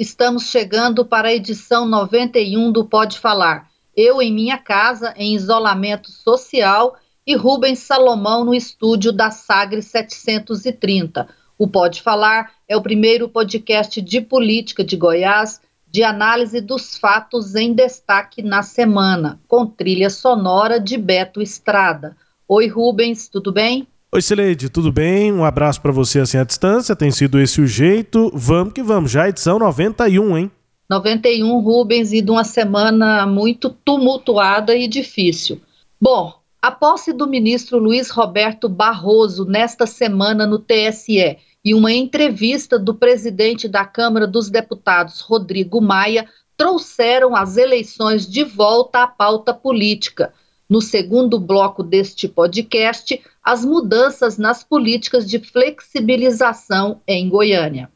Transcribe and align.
Estamos 0.00 0.44
chegando 0.44 1.04
para 1.04 1.28
a 1.28 1.34
edição 1.34 1.84
91 1.84 2.72
do 2.72 2.86
Pode 2.86 3.18
Falar. 3.18 3.68
Eu 3.94 4.22
em 4.22 4.32
minha 4.32 4.56
casa, 4.56 5.12
em 5.14 5.34
isolamento 5.34 6.10
social, 6.10 6.96
e 7.26 7.36
Rubens 7.36 7.80
Salomão 7.80 8.42
no 8.42 8.54
estúdio 8.54 9.12
da 9.12 9.30
Sagre 9.30 9.82
730. 9.82 11.28
O 11.58 11.68
Pode 11.68 12.00
Falar 12.00 12.50
é 12.66 12.74
o 12.74 12.80
primeiro 12.80 13.28
podcast 13.28 14.00
de 14.00 14.22
política 14.22 14.82
de 14.82 14.96
Goiás, 14.96 15.60
de 15.86 16.02
análise 16.02 16.62
dos 16.62 16.96
fatos 16.96 17.54
em 17.54 17.74
destaque 17.74 18.40
na 18.40 18.62
semana, 18.62 19.38
com 19.46 19.66
trilha 19.66 20.08
sonora 20.08 20.80
de 20.80 20.96
Beto 20.96 21.42
Estrada. 21.42 22.16
Oi, 22.48 22.68
Rubens, 22.68 23.28
tudo 23.28 23.52
bem? 23.52 23.86
Oi, 24.12 24.20
Sileide, 24.20 24.68
tudo 24.68 24.90
bem? 24.90 25.32
Um 25.32 25.44
abraço 25.44 25.80
para 25.80 25.92
você 25.92 26.18
assim 26.18 26.36
à 26.36 26.42
distância. 26.42 26.96
Tem 26.96 27.12
sido 27.12 27.38
esse 27.38 27.60
o 27.60 27.66
jeito. 27.66 28.28
Vamos 28.34 28.72
que 28.72 28.82
vamos, 28.82 29.12
já 29.12 29.28
edição 29.28 29.56
91, 29.56 30.36
hein? 30.36 30.50
91, 30.90 31.60
Rubens, 31.60 32.12
e 32.12 32.20
de 32.20 32.28
uma 32.28 32.42
semana 32.42 33.24
muito 33.24 33.70
tumultuada 33.70 34.74
e 34.74 34.88
difícil. 34.88 35.60
Bom, 36.00 36.34
a 36.60 36.72
posse 36.72 37.12
do 37.12 37.24
ministro 37.28 37.78
Luiz 37.78 38.10
Roberto 38.10 38.68
Barroso 38.68 39.44
nesta 39.44 39.86
semana 39.86 40.44
no 40.44 40.58
TSE 40.58 41.38
e 41.64 41.72
uma 41.72 41.92
entrevista 41.92 42.80
do 42.80 42.96
presidente 42.96 43.68
da 43.68 43.84
Câmara 43.84 44.26
dos 44.26 44.50
Deputados, 44.50 45.20
Rodrigo 45.20 45.80
Maia, 45.80 46.26
trouxeram 46.56 47.36
as 47.36 47.56
eleições 47.56 48.28
de 48.28 48.42
volta 48.42 49.04
à 49.04 49.06
pauta 49.06 49.54
política. 49.54 50.34
No 50.68 50.80
segundo 50.80 51.38
bloco 51.38 51.84
deste 51.84 52.26
podcast, 52.26 53.20
as 53.42 53.64
mudanças 53.64 54.36
nas 54.36 54.62
políticas 54.62 55.28
de 55.28 55.38
flexibilização 55.38 57.00
em 57.06 57.28
Goiânia. 57.28 57.90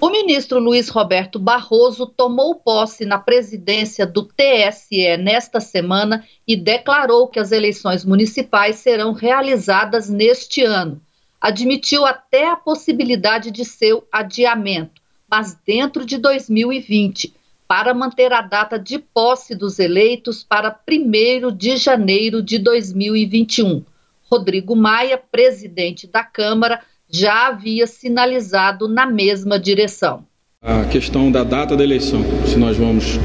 O 0.00 0.10
ministro 0.10 0.60
Luiz 0.60 0.88
Roberto 0.88 1.40
Barroso 1.40 2.06
tomou 2.06 2.54
posse 2.54 3.04
na 3.04 3.18
presidência 3.18 4.06
do 4.06 4.22
TSE 4.22 5.16
nesta 5.16 5.58
semana 5.58 6.24
e 6.46 6.56
declarou 6.56 7.26
que 7.26 7.40
as 7.40 7.50
eleições 7.50 8.04
municipais 8.04 8.76
serão 8.76 9.12
realizadas 9.12 10.08
neste 10.08 10.62
ano. 10.62 11.02
Admitiu 11.40 12.04
até 12.04 12.50
a 12.50 12.56
possibilidade 12.56 13.50
de 13.50 13.64
seu 13.64 14.04
adiamento, 14.12 15.00
mas 15.30 15.56
dentro 15.66 16.04
de 16.04 16.18
2020, 16.18 17.32
para 17.68 17.94
manter 17.94 18.32
a 18.32 18.40
data 18.40 18.78
de 18.78 18.98
posse 18.98 19.54
dos 19.54 19.78
eleitos 19.78 20.42
para 20.42 20.76
1 20.88 21.54
de 21.54 21.76
janeiro 21.76 22.42
de 22.42 22.58
2021. 22.58 23.84
Rodrigo 24.30 24.74
Maia, 24.74 25.16
presidente 25.18 26.06
da 26.06 26.24
Câmara, 26.24 26.80
já 27.08 27.46
havia 27.48 27.86
sinalizado 27.86 28.88
na 28.88 29.06
mesma 29.06 29.58
direção. 29.58 30.24
A 30.60 30.84
questão 30.86 31.30
da 31.30 31.44
data 31.44 31.76
da 31.76 31.84
eleição, 31.84 32.20
se 32.46 32.58
nós 32.58 32.76
vamos 32.76 33.18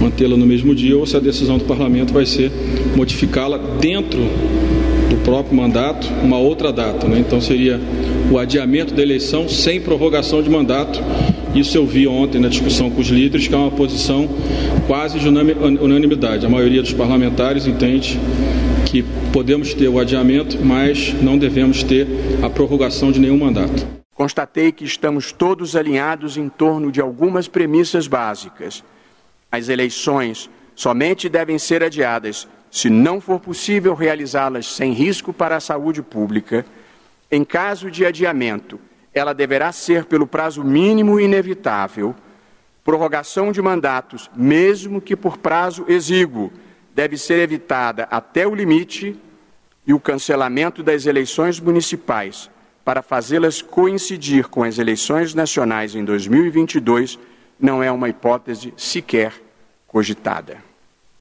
mantê-la 0.00 0.36
no 0.36 0.46
mesmo 0.46 0.74
dia 0.74 0.96
ou 0.96 1.06
se 1.06 1.16
a 1.16 1.20
decisão 1.20 1.58
do 1.58 1.64
parlamento 1.64 2.12
vai 2.12 2.24
ser 2.24 2.50
modificá-la 2.96 3.58
dentro 3.58 4.20
do 5.10 5.16
próprio 5.24 5.56
mandato, 5.56 6.08
uma 6.22 6.38
outra 6.38 6.72
data. 6.72 7.06
Né? 7.08 7.18
Então 7.18 7.40
seria 7.40 7.80
o 8.30 8.38
adiamento 8.38 8.94
da 8.94 9.02
eleição 9.02 9.48
sem 9.48 9.80
prorrogação 9.80 10.40
de 10.40 10.48
mandato. 10.48 11.02
Isso 11.54 11.76
eu 11.76 11.84
vi 11.84 12.06
ontem 12.06 12.40
na 12.40 12.48
discussão 12.48 12.88
com 12.90 13.00
os 13.00 13.08
líderes, 13.08 13.48
que 13.48 13.54
é 13.54 13.58
uma 13.58 13.72
posição 13.72 14.28
quase 14.86 15.18
de 15.18 15.28
unanimidade. 15.28 16.46
A 16.46 16.48
maioria 16.48 16.80
dos 16.80 16.92
parlamentares 16.92 17.66
entende 17.66 18.20
que 18.86 19.04
podemos 19.32 19.74
ter 19.74 19.88
o 19.88 19.98
adiamento, 19.98 20.58
mas 20.64 21.12
não 21.20 21.36
devemos 21.36 21.82
ter 21.82 22.06
a 22.40 22.48
prorrogação 22.48 23.10
de 23.10 23.18
nenhum 23.18 23.38
mandato. 23.38 23.86
Constatei 24.14 24.70
que 24.70 24.84
estamos 24.84 25.32
todos 25.32 25.74
alinhados 25.74 26.36
em 26.36 26.48
torno 26.48 26.92
de 26.92 27.00
algumas 27.00 27.48
premissas 27.48 28.06
básicas. 28.06 28.84
As 29.50 29.68
eleições 29.68 30.48
somente 30.76 31.28
devem 31.28 31.58
ser 31.58 31.82
adiadas 31.82 32.46
se 32.70 32.88
não 32.88 33.20
for 33.20 33.40
possível 33.40 33.94
realizá-las 33.94 34.66
sem 34.66 34.92
risco 34.92 35.32
para 35.32 35.56
a 35.56 35.60
saúde 35.60 36.02
pública. 36.02 36.64
Em 37.30 37.44
caso 37.44 37.90
de 37.90 38.06
adiamento, 38.06 38.80
ela 39.12 39.32
deverá 39.32 39.72
ser 39.72 40.04
pelo 40.04 40.26
prazo 40.26 40.62
mínimo 40.62 41.18
inevitável. 41.18 42.14
Prorrogação 42.84 43.52
de 43.52 43.60
mandatos, 43.60 44.30
mesmo 44.34 45.00
que 45.00 45.16
por 45.16 45.36
prazo 45.36 45.84
exíguo, 45.88 46.52
deve 46.94 47.16
ser 47.16 47.40
evitada 47.40 48.04
até 48.10 48.46
o 48.46 48.54
limite 48.54 49.18
e 49.86 49.92
o 49.92 50.00
cancelamento 50.00 50.82
das 50.82 51.06
eleições 51.06 51.58
municipais 51.58 52.50
para 52.84 53.02
fazê-las 53.02 53.60
coincidir 53.62 54.48
com 54.48 54.62
as 54.62 54.78
eleições 54.78 55.34
nacionais 55.34 55.94
em 55.94 56.04
2022 56.04 57.18
não 57.58 57.82
é 57.82 57.92
uma 57.92 58.08
hipótese 58.08 58.72
sequer 58.76 59.32
cogitada. 59.86 60.69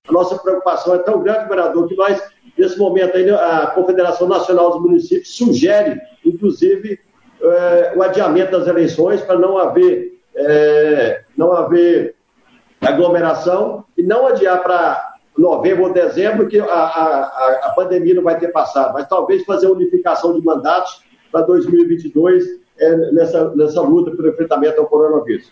A 0.08 0.12
nossa 0.12 0.38
preocupação 0.38 0.96
é 0.96 1.00
tão 1.00 1.22
grande, 1.22 1.44
governador, 1.44 1.88
que 1.88 1.96
nós, 1.96 2.22
nesse 2.58 2.78
momento, 2.78 3.16
a 3.36 3.68
Confederação 3.68 4.28
Nacional 4.28 4.72
dos 4.72 4.82
Municípios 4.82 5.36
sugere, 5.36 6.00
inclusive, 6.26 7.00
eh, 7.42 7.94
o 7.96 8.04
adiamento 8.04 8.52
das 8.52 8.68
eleições 8.68 9.22
para 9.22 9.38
não 9.38 9.58
haver, 9.58 10.20
eh, 10.36 11.22
não 11.38 11.54
haver 11.54 12.16
aglomeração 12.82 13.86
e 13.98 14.04
não 14.04 14.28
adiar 14.28 14.62
para 14.64 15.16
novembro 15.38 15.86
ou 15.86 15.94
dezembro, 15.94 16.48
que 16.48 16.60
a, 16.60 16.66
a, 16.66 17.60
a 17.64 17.70
pandemia 17.72 18.14
não 18.14 18.24
vai 18.24 18.38
ter 18.38 18.50
passado, 18.50 18.94
mas 18.94 19.08
talvez 19.08 19.46
fazer 19.46 19.68
unificação 19.68 20.34
de 20.34 20.46
mandatos 20.46 21.02
para 21.31 21.42
2022 21.42 22.60
é, 22.78 22.96
nessa, 23.12 23.56
nessa 23.56 23.81
luta 23.81 24.12
pelo 24.12 24.30
enfrentamento 24.30 24.80
ao 24.80 24.88
coronavírus. 24.88 25.52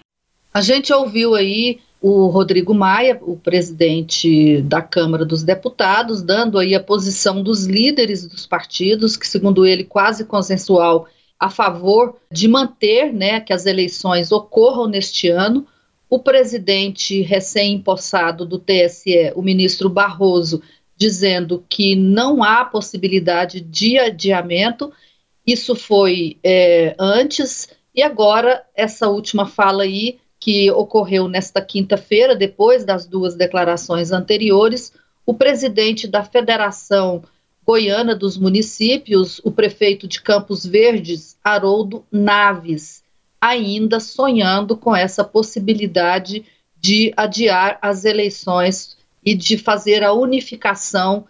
A 0.53 0.61
gente 0.61 0.91
ouviu 0.93 1.35
aí 1.35 1.79
o 2.01 2.27
Rodrigo 2.27 2.73
Maia, 2.73 3.19
o 3.21 3.35
presidente 3.35 4.61
da 4.61 4.81
Câmara 4.81 5.25
dos 5.25 5.43
Deputados, 5.43 6.21
dando 6.21 6.59
aí 6.59 6.75
a 6.75 6.83
posição 6.83 7.41
dos 7.41 7.65
líderes 7.65 8.27
dos 8.27 8.45
partidos, 8.45 9.17
que 9.17 9.27
segundo 9.27 9.65
ele 9.65 9.83
quase 9.83 10.25
consensual 10.25 11.07
a 11.39 11.49
favor 11.49 12.15
de 12.31 12.47
manter, 12.47 13.13
né, 13.13 13.39
que 13.39 13.53
as 13.53 13.65
eleições 13.65 14.31
ocorram 14.31 14.87
neste 14.87 15.29
ano 15.29 15.65
o 16.09 16.19
presidente 16.19 17.21
recém-impossado 17.21 18.45
do 18.45 18.57
TSE, 18.57 19.33
o 19.35 19.41
ministro 19.41 19.89
Barroso, 19.89 20.61
dizendo 20.95 21.63
que 21.69 21.95
não 21.95 22.43
há 22.43 22.63
possibilidade 22.63 23.59
de 23.59 23.99
adiamento. 23.99 24.91
Isso 25.45 25.75
foi 25.75 26.37
é, 26.43 26.95
antes, 26.97 27.69
e 27.93 28.01
agora 28.01 28.63
essa 28.73 29.09
última 29.09 29.45
fala 29.45 29.83
aí, 29.83 30.17
que 30.47 30.71
ocorreu 30.71 31.27
nesta 31.27 31.61
quinta-feira, 31.61 32.33
depois 32.33 32.85
das 32.85 33.05
duas 33.05 33.35
declarações 33.35 34.13
anteriores, 34.13 34.93
o 35.25 35.33
presidente 35.33 36.07
da 36.07 36.23
Federação 36.23 37.21
Goiana 37.65 38.15
dos 38.15 38.37
Municípios, 38.37 39.41
o 39.43 39.51
prefeito 39.51 40.07
de 40.07 40.21
Campos 40.21 40.65
Verdes, 40.65 41.35
Haroldo 41.43 42.05
Naves, 42.09 43.03
ainda 43.41 43.99
sonhando 43.99 44.77
com 44.77 44.95
essa 44.95 45.21
possibilidade 45.21 46.45
de 46.79 47.11
adiar 47.17 47.77
as 47.81 48.05
eleições 48.05 48.95
e 49.25 49.35
de 49.35 49.57
fazer 49.57 50.01
a 50.01 50.13
unificação 50.13 51.25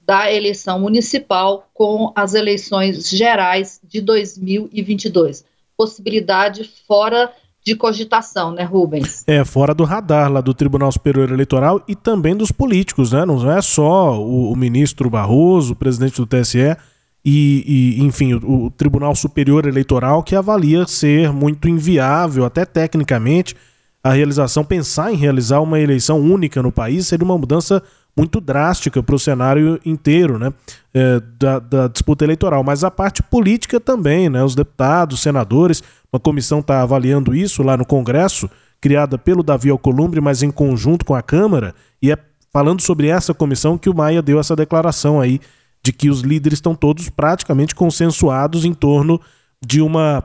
da 0.00 0.32
eleição 0.32 0.80
municipal 0.80 1.68
com 1.74 2.10
as 2.16 2.32
eleições 2.32 3.10
gerais 3.10 3.78
de 3.84 4.00
2022. 4.00 5.44
Possibilidade 5.76 6.64
fora 6.88 7.30
de 7.64 7.76
cogitação, 7.76 8.52
né, 8.52 8.64
Rubens? 8.64 9.22
É, 9.26 9.44
fora 9.44 9.72
do 9.72 9.84
radar 9.84 10.30
lá 10.30 10.40
do 10.40 10.52
Tribunal 10.52 10.90
Superior 10.90 11.30
Eleitoral 11.30 11.82
e 11.86 11.94
também 11.94 12.36
dos 12.36 12.50
políticos, 12.50 13.12
né? 13.12 13.24
Não 13.24 13.50
é 13.50 13.62
só 13.62 14.20
o, 14.20 14.50
o 14.52 14.56
ministro 14.56 15.08
Barroso, 15.08 15.72
o 15.72 15.76
presidente 15.76 16.16
do 16.16 16.26
TSE, 16.26 16.76
e, 17.24 17.98
e 17.98 18.02
enfim, 18.02 18.34
o, 18.34 18.64
o, 18.66 18.70
Tribunal 18.70 19.14
Superior 19.14 19.66
Eleitoral 19.66 20.24
que 20.24 20.34
avalia 20.34 20.86
ser 20.86 21.32
muito 21.32 21.68
inviável, 21.68 22.44
até 22.44 22.64
tecnicamente, 22.64 23.54
a 24.02 24.12
realização, 24.12 24.64
pensar 24.64 25.12
em 25.12 25.16
realizar 25.16 25.60
uma 25.60 25.78
eleição 25.78 26.18
única 26.18 26.60
no 26.60 26.72
país 26.72 27.06
seria 27.06 27.24
uma 27.24 27.38
mudança 27.38 27.80
muito 28.16 28.40
drástica 28.40 29.02
para 29.02 29.14
o 29.14 29.18
cenário 29.18 29.80
inteiro 29.84 30.38
né, 30.38 30.52
é, 30.92 31.20
da, 31.38 31.58
da, 31.58 31.88
disputa 31.88 32.24
eleitoral. 32.24 32.62
Mas 32.62 32.84
a 32.84 32.90
parte 32.90 33.22
política 33.22 33.80
também, 33.80 34.28
né, 34.28 34.44
os 34.44 34.54
deputados, 34.54 35.20
senadores, 35.20 35.82
uma 36.12 36.20
comissão 36.20 36.60
está 36.60 36.82
avaliando 36.82 37.34
isso 37.34 37.62
lá 37.62 37.76
no 37.76 37.86
Congresso, 37.86 38.50
criada 38.80 39.16
pelo 39.16 39.42
Davi 39.42 39.70
Alcolumbre, 39.70 40.20
mas 40.20 40.42
em 40.42 40.50
conjunto 40.50 41.04
com 41.04 41.14
a 41.14 41.22
Câmara, 41.22 41.74
e 42.02 42.10
é 42.10 42.18
falando 42.52 42.82
sobre 42.82 43.08
essa 43.08 43.32
comissão 43.32 43.78
que 43.78 43.88
o 43.88 43.94
Maia 43.94 44.20
deu 44.20 44.38
essa 44.38 44.54
declaração 44.54 45.20
aí 45.20 45.40
de 45.82 45.92
que 45.92 46.10
os 46.10 46.20
líderes 46.20 46.58
estão 46.58 46.74
todos 46.74 47.08
praticamente 47.08 47.74
consensuados 47.74 48.64
em 48.64 48.74
torno 48.74 49.20
de 49.64 49.80
uma 49.80 50.22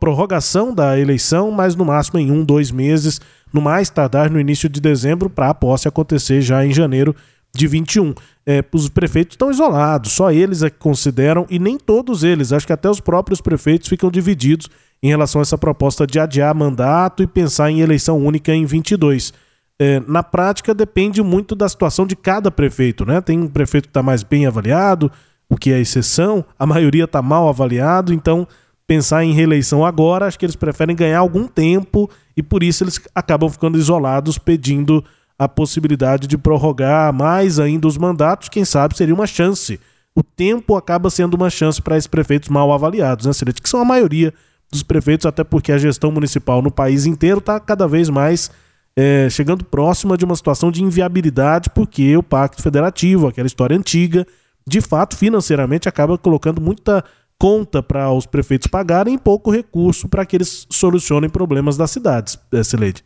prorrogação 0.00 0.72
da 0.72 0.98
eleição, 0.98 1.50
mas 1.50 1.74
no 1.74 1.84
máximo 1.84 2.18
em 2.18 2.30
um, 2.30 2.44
dois 2.44 2.70
meses, 2.70 3.20
no 3.52 3.60
mais 3.60 3.90
tardar 3.90 4.30
no 4.30 4.40
início 4.40 4.68
de 4.68 4.80
dezembro, 4.80 5.28
para 5.28 5.50
a 5.50 5.54
posse 5.54 5.88
acontecer 5.88 6.40
já 6.40 6.64
em 6.64 6.72
janeiro 6.72 7.14
de 7.54 7.66
21. 7.66 8.14
É, 8.46 8.64
os 8.72 8.88
prefeitos 8.88 9.34
estão 9.34 9.50
isolados, 9.50 10.12
só 10.12 10.30
eles 10.30 10.62
é 10.62 10.70
que 10.70 10.78
consideram, 10.78 11.46
e 11.50 11.58
nem 11.58 11.78
todos 11.78 12.24
eles, 12.24 12.52
acho 12.52 12.66
que 12.66 12.72
até 12.72 12.88
os 12.88 13.00
próprios 13.00 13.40
prefeitos 13.40 13.88
ficam 13.88 14.10
divididos 14.10 14.68
em 15.02 15.08
relação 15.08 15.40
a 15.40 15.42
essa 15.42 15.58
proposta 15.58 16.06
de 16.06 16.18
adiar 16.18 16.54
mandato 16.54 17.22
e 17.22 17.26
pensar 17.26 17.70
em 17.70 17.80
eleição 17.80 18.18
única 18.18 18.54
em 18.54 18.64
22. 18.64 19.32
É, 19.78 20.00
na 20.06 20.22
prática, 20.22 20.74
depende 20.74 21.22
muito 21.22 21.54
da 21.54 21.68
situação 21.68 22.06
de 22.06 22.14
cada 22.14 22.50
prefeito, 22.50 23.06
né? 23.06 23.20
Tem 23.20 23.40
um 23.40 23.48
prefeito 23.48 23.84
que 23.84 23.90
está 23.90 24.02
mais 24.02 24.22
bem 24.22 24.46
avaliado, 24.46 25.10
o 25.48 25.56
que 25.56 25.72
é 25.72 25.80
exceção, 25.80 26.44
a 26.58 26.66
maioria 26.66 27.04
está 27.04 27.22
mal 27.22 27.48
avaliado, 27.48 28.12
então 28.12 28.46
pensar 28.90 29.22
em 29.22 29.32
reeleição 29.32 29.86
agora, 29.86 30.26
acho 30.26 30.36
que 30.36 30.44
eles 30.44 30.56
preferem 30.56 30.96
ganhar 30.96 31.20
algum 31.20 31.46
tempo 31.46 32.10
e 32.36 32.42
por 32.42 32.60
isso 32.60 32.82
eles 32.82 33.00
acabam 33.14 33.48
ficando 33.48 33.78
isolados, 33.78 34.36
pedindo 34.36 35.04
a 35.38 35.48
possibilidade 35.48 36.26
de 36.26 36.36
prorrogar 36.36 37.12
mais 37.14 37.60
ainda 37.60 37.86
os 37.86 37.96
mandatos, 37.96 38.48
quem 38.48 38.64
sabe 38.64 38.96
seria 38.96 39.14
uma 39.14 39.28
chance. 39.28 39.78
O 40.12 40.24
tempo 40.24 40.74
acaba 40.74 41.08
sendo 41.08 41.34
uma 41.34 41.48
chance 41.48 41.80
para 41.80 41.96
esses 41.96 42.08
prefeitos 42.08 42.48
mal 42.48 42.72
avaliados, 42.72 43.26
né, 43.26 43.32
Celeste? 43.32 43.62
Que 43.62 43.68
são 43.68 43.80
a 43.80 43.84
maioria 43.84 44.34
dos 44.68 44.82
prefeitos, 44.82 45.24
até 45.24 45.44
porque 45.44 45.70
a 45.70 45.78
gestão 45.78 46.10
municipal 46.10 46.60
no 46.60 46.72
país 46.72 47.06
inteiro 47.06 47.38
está 47.38 47.60
cada 47.60 47.86
vez 47.86 48.08
mais 48.08 48.50
é, 48.96 49.28
chegando 49.30 49.64
próxima 49.64 50.16
de 50.16 50.24
uma 50.24 50.34
situação 50.34 50.68
de 50.68 50.82
inviabilidade, 50.82 51.70
porque 51.70 52.16
o 52.16 52.24
Pacto 52.24 52.60
Federativo, 52.60 53.28
aquela 53.28 53.46
história 53.46 53.76
antiga, 53.76 54.26
de 54.66 54.80
fato, 54.80 55.16
financeiramente, 55.16 55.88
acaba 55.88 56.18
colocando 56.18 56.60
muita 56.60 57.04
conta 57.40 57.82
para 57.82 58.12
os 58.12 58.26
prefeitos 58.26 58.66
pagarem 58.68 59.14
e 59.14 59.18
pouco 59.18 59.50
recurso 59.50 60.06
para 60.06 60.26
que 60.26 60.36
eles 60.36 60.66
solucionem 60.70 61.30
problemas 61.30 61.74
das 61.74 61.90
cidades, 61.90 62.38
eh, 62.52 62.62
Celede. 62.62 63.02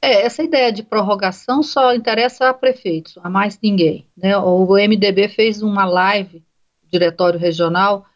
É, 0.00 0.22
essa 0.22 0.42
ideia 0.42 0.72
de 0.72 0.82
prorrogação 0.82 1.62
só 1.62 1.94
interessa 1.94 2.48
a 2.48 2.54
prefeitos, 2.54 3.18
a 3.22 3.28
mais 3.28 3.58
ninguém. 3.62 4.06
Né? 4.16 4.36
O 4.38 4.74
MDB 4.74 5.28
fez 5.28 5.62
uma 5.62 5.84
live, 5.84 6.42
diretório 6.90 7.38
regional, 7.38 8.06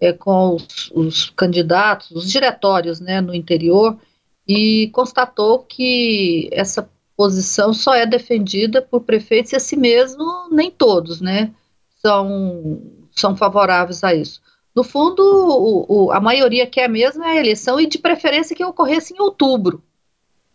é, 0.00 0.12
com 0.12 0.54
os, 0.54 0.90
os, 0.94 1.30
candidatos, 1.30 2.10
os 2.10 2.30
diretórios 2.30 2.98
né, 2.98 3.20
no 3.20 3.34
interior, 3.34 3.98
e 4.46 4.88
constatou 4.92 5.58
que 5.58 6.48
essa 6.52 6.88
posição 7.14 7.74
só 7.74 7.94
é 7.94 8.06
defendida 8.06 8.80
por 8.80 9.02
prefeitos 9.02 9.52
e 9.52 9.56
assim 9.56 9.76
mesmo 9.76 10.48
nem 10.50 10.70
todos, 10.70 11.20
né? 11.20 11.52
são, 12.00 12.80
são 13.12 13.36
favoráveis 13.36 14.02
a 14.02 14.14
isso. 14.14 14.40
No 14.78 14.84
fundo, 14.84 15.20
o, 15.24 16.04
o, 16.04 16.12
a 16.12 16.20
maioria 16.20 16.64
quer 16.64 16.88
mesmo 16.88 17.24
é 17.24 17.32
a 17.32 17.40
eleição 17.40 17.80
e 17.80 17.86
de 17.88 17.98
preferência 17.98 18.54
que 18.54 18.64
ocorresse 18.64 19.12
em 19.12 19.20
outubro. 19.20 19.82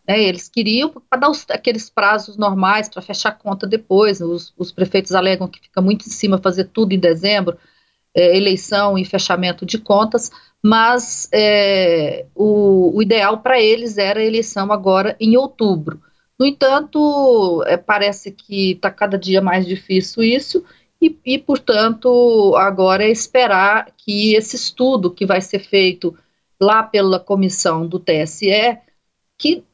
Né, 0.07 0.23
eles 0.23 0.47
queriam 0.47 0.89
para 1.09 1.19
dar 1.19 1.29
os, 1.29 1.45
aqueles 1.49 1.89
prazos 1.89 2.37
normais 2.37 2.87
para 2.87 3.01
fechar 3.01 3.33
conta 3.37 3.67
depois. 3.67 4.21
Os, 4.21 4.53
os, 4.57 4.71
prefeitos 4.71 5.11
alegam 5.11 5.45
que 5.45 5.59
fica 5.59 5.81
muito 5.81 6.07
em 6.07 6.09
cima 6.09 6.37
fazer 6.37 6.69
tudo 6.69 6.93
em 6.93 6.99
dezembro, 6.99 7.57
é, 8.15 8.37
eleição 8.37 8.97
e 8.97 9.03
fechamento 9.03 9.65
de 9.65 9.77
contas, 9.77 10.31
mas 10.63 11.27
é, 11.33 12.25
o, 12.33 12.95
o, 12.95 13.01
ideal 13.01 13.39
para 13.39 13.59
eles 13.59 13.97
era 13.97 14.21
a 14.21 14.25
eleição 14.25 14.71
agora 14.71 15.17
em 15.19 15.35
outubro. 15.35 16.01
No 16.39 16.45
entanto, 16.45 17.61
é, 17.67 17.75
parece 17.75 18.31
que 18.31 18.71
está 18.71 18.89
cada 18.89 19.17
dia 19.17 19.41
mais 19.41 19.65
difícil 19.65 20.23
isso, 20.23 20.63
e, 21.03 21.19
e, 21.25 21.38
portanto, 21.38 22.55
agora 22.55 23.03
é 23.03 23.09
esperar 23.09 23.91
que 23.97 24.33
esse 24.35 24.55
estudo 24.55 25.11
que 25.11 25.25
vai 25.25 25.41
ser 25.41 25.59
feito 25.59 26.17
lá 26.61 26.81
pela 26.81 27.19
comissão 27.19 27.85
do 27.85 28.00
TSE, 28.00 28.77
que, 29.38 29.65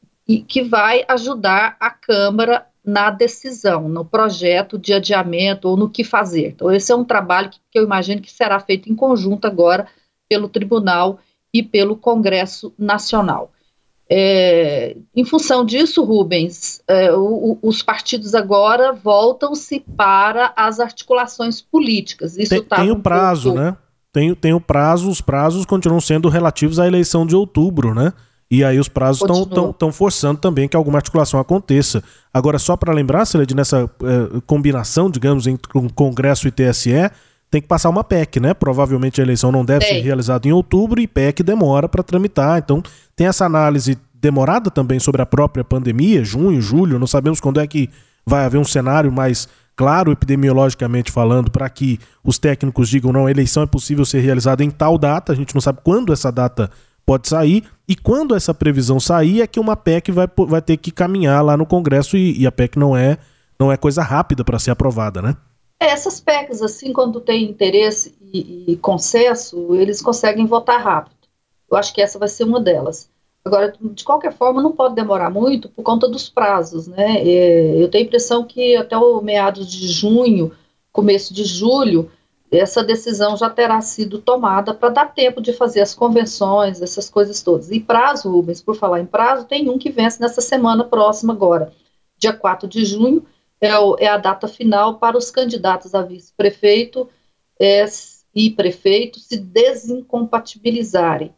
que 0.48 0.62
vai 0.62 1.04
ajudar 1.06 1.76
a 1.78 1.88
Câmara 1.88 2.66
na 2.84 3.10
decisão, 3.10 3.88
no 3.88 4.04
projeto 4.04 4.76
de 4.76 4.92
adiamento 4.92 5.68
ou 5.68 5.76
no 5.76 5.88
que 5.88 6.02
fazer. 6.02 6.48
Então, 6.48 6.72
esse 6.72 6.90
é 6.90 6.96
um 6.96 7.04
trabalho 7.04 7.50
que, 7.50 7.60
que 7.70 7.78
eu 7.78 7.84
imagino 7.84 8.20
que 8.20 8.32
será 8.32 8.58
feito 8.58 8.90
em 8.90 8.96
conjunto 8.96 9.46
agora 9.46 9.86
pelo 10.28 10.48
Tribunal 10.48 11.20
e 11.54 11.62
pelo 11.62 11.96
Congresso 11.96 12.74
Nacional. 12.76 13.52
É, 14.12 14.96
em 15.14 15.24
função 15.24 15.64
disso, 15.64 16.02
Rubens, 16.02 16.82
é, 16.88 17.12
o, 17.12 17.56
os 17.62 17.80
partidos 17.80 18.34
agora 18.34 18.92
voltam-se 18.92 19.78
para 19.96 20.52
as 20.56 20.80
articulações 20.80 21.60
políticas. 21.60 22.36
Isso 22.36 22.50
tem, 22.50 22.62
tá 22.62 22.76
tem 22.76 22.90
o 22.90 22.98
prazo, 22.98 23.50
pouco... 23.50 23.60
né? 23.60 23.76
Tem, 24.12 24.34
tem 24.34 24.52
o 24.52 24.60
prazo, 24.60 25.08
os 25.08 25.20
prazos 25.20 25.64
continuam 25.64 26.00
sendo 26.00 26.28
relativos 26.28 26.80
à 26.80 26.86
eleição 26.88 27.24
de 27.24 27.36
outubro, 27.36 27.94
né? 27.94 28.12
E 28.50 28.64
aí 28.64 28.80
os 28.80 28.88
prazos 28.88 29.22
estão 29.22 29.92
forçando 29.92 30.40
também 30.40 30.66
que 30.66 30.76
alguma 30.76 30.98
articulação 30.98 31.38
aconteça. 31.38 32.02
Agora, 32.34 32.58
só 32.58 32.76
para 32.76 32.92
lembrar, 32.92 33.24
Celede, 33.24 33.54
nessa 33.54 33.88
é, 34.02 34.40
combinação, 34.44 35.08
digamos, 35.08 35.46
entre 35.46 35.70
o 35.72 35.92
Congresso 35.92 36.48
e 36.48 36.50
TSE, 36.50 36.90
tem 37.50 37.60
que 37.60 37.66
passar 37.66 37.90
uma 37.90 38.04
PEC, 38.04 38.38
né? 38.38 38.54
Provavelmente 38.54 39.20
a 39.20 39.24
eleição 39.24 39.50
não 39.50 39.64
deve 39.64 39.84
ser 39.84 40.00
realizada 40.00 40.46
em 40.46 40.52
outubro 40.52 41.00
e 41.00 41.06
PEC 41.06 41.42
demora 41.42 41.88
para 41.88 42.02
tramitar. 42.02 42.58
Então 42.58 42.82
tem 43.16 43.26
essa 43.26 43.44
análise 43.44 43.98
demorada 44.14 44.70
também 44.70 45.00
sobre 45.00 45.20
a 45.20 45.26
própria 45.26 45.64
pandemia, 45.64 46.22
junho, 46.22 46.60
julho, 46.60 46.98
não 46.98 47.06
sabemos 47.06 47.40
quando 47.40 47.58
é 47.58 47.66
que 47.66 47.88
vai 48.24 48.44
haver 48.44 48.58
um 48.58 48.64
cenário 48.64 49.10
mais 49.10 49.48
claro 49.74 50.12
epidemiologicamente 50.12 51.10
falando 51.10 51.50
para 51.50 51.68
que 51.70 51.98
os 52.22 52.38
técnicos 52.38 52.88
digam 52.88 53.12
não, 53.12 53.26
a 53.26 53.30
eleição 53.30 53.62
é 53.62 53.66
possível 53.66 54.04
ser 54.04 54.20
realizada 54.20 54.62
em 54.62 54.70
tal 54.70 54.98
data, 54.98 55.32
a 55.32 55.34
gente 55.34 55.54
não 55.54 55.60
sabe 55.60 55.80
quando 55.82 56.12
essa 56.12 56.30
data 56.30 56.70
pode 57.06 57.26
sair, 57.28 57.64
e 57.88 57.96
quando 57.96 58.36
essa 58.36 58.52
previsão 58.52 59.00
sair 59.00 59.40
é 59.40 59.46
que 59.46 59.58
uma 59.58 59.74
PEC 59.74 60.12
vai, 60.12 60.28
vai 60.46 60.60
ter 60.60 60.76
que 60.76 60.90
caminhar 60.90 61.42
lá 61.42 61.56
no 61.56 61.64
Congresso 61.64 62.16
e, 62.16 62.38
e 62.40 62.46
a 62.46 62.52
PEC 62.52 62.78
não 62.78 62.94
é, 62.94 63.16
não 63.58 63.72
é 63.72 63.76
coisa 63.76 64.02
rápida 64.02 64.44
para 64.44 64.58
ser 64.58 64.70
aprovada, 64.70 65.22
né? 65.22 65.34
É, 65.80 65.86
essas 65.86 66.20
PECs, 66.20 66.60
assim, 66.60 66.92
quando 66.92 67.20
tem 67.20 67.44
interesse 67.44 68.14
e, 68.20 68.72
e 68.72 68.76
consenso, 68.76 69.74
eles 69.74 70.02
conseguem 70.02 70.44
votar 70.44 70.82
rápido. 70.82 71.16
Eu 71.70 71.76
acho 71.78 71.94
que 71.94 72.02
essa 72.02 72.18
vai 72.18 72.28
ser 72.28 72.44
uma 72.44 72.60
delas. 72.60 73.10
Agora, 73.42 73.74
de 73.80 74.04
qualquer 74.04 74.34
forma, 74.34 74.62
não 74.62 74.72
pode 74.72 74.94
demorar 74.94 75.30
muito 75.30 75.70
por 75.70 75.82
conta 75.82 76.06
dos 76.06 76.28
prazos, 76.28 76.86
né? 76.86 77.26
É, 77.26 77.82
eu 77.82 77.88
tenho 77.88 78.04
a 78.04 78.06
impressão 78.06 78.44
que 78.44 78.76
até 78.76 78.96
o 78.98 79.22
meados 79.22 79.66
de 79.66 79.88
junho, 79.88 80.52
começo 80.92 81.32
de 81.32 81.44
julho, 81.44 82.10
essa 82.50 82.82
decisão 82.82 83.36
já 83.36 83.48
terá 83.48 83.80
sido 83.80 84.18
tomada 84.18 84.74
para 84.74 84.90
dar 84.90 85.14
tempo 85.14 85.40
de 85.40 85.52
fazer 85.52 85.80
as 85.80 85.94
convenções, 85.94 86.82
essas 86.82 87.08
coisas 87.08 87.42
todas. 87.42 87.70
E 87.70 87.80
prazo, 87.80 88.30
Rubens, 88.30 88.60
por 88.60 88.76
falar 88.76 89.00
em 89.00 89.06
prazo, 89.06 89.46
tem 89.46 89.70
um 89.70 89.78
que 89.78 89.90
vence 89.90 90.20
nessa 90.20 90.42
semana 90.42 90.84
próxima 90.84 91.32
agora, 91.32 91.72
dia 92.18 92.32
4 92.34 92.68
de 92.68 92.84
junho, 92.84 93.24
é, 93.60 93.78
o, 93.78 93.96
é 93.98 94.06
a 94.06 94.16
data 94.16 94.48
final 94.48 94.98
para 94.98 95.18
os 95.18 95.30
candidatos 95.30 95.94
a 95.94 96.02
vice-prefeito 96.02 97.08
é, 97.60 97.84
e 98.34 98.50
prefeito 98.50 99.18
se 99.18 99.36
desincompatibilizarem. 99.36 101.34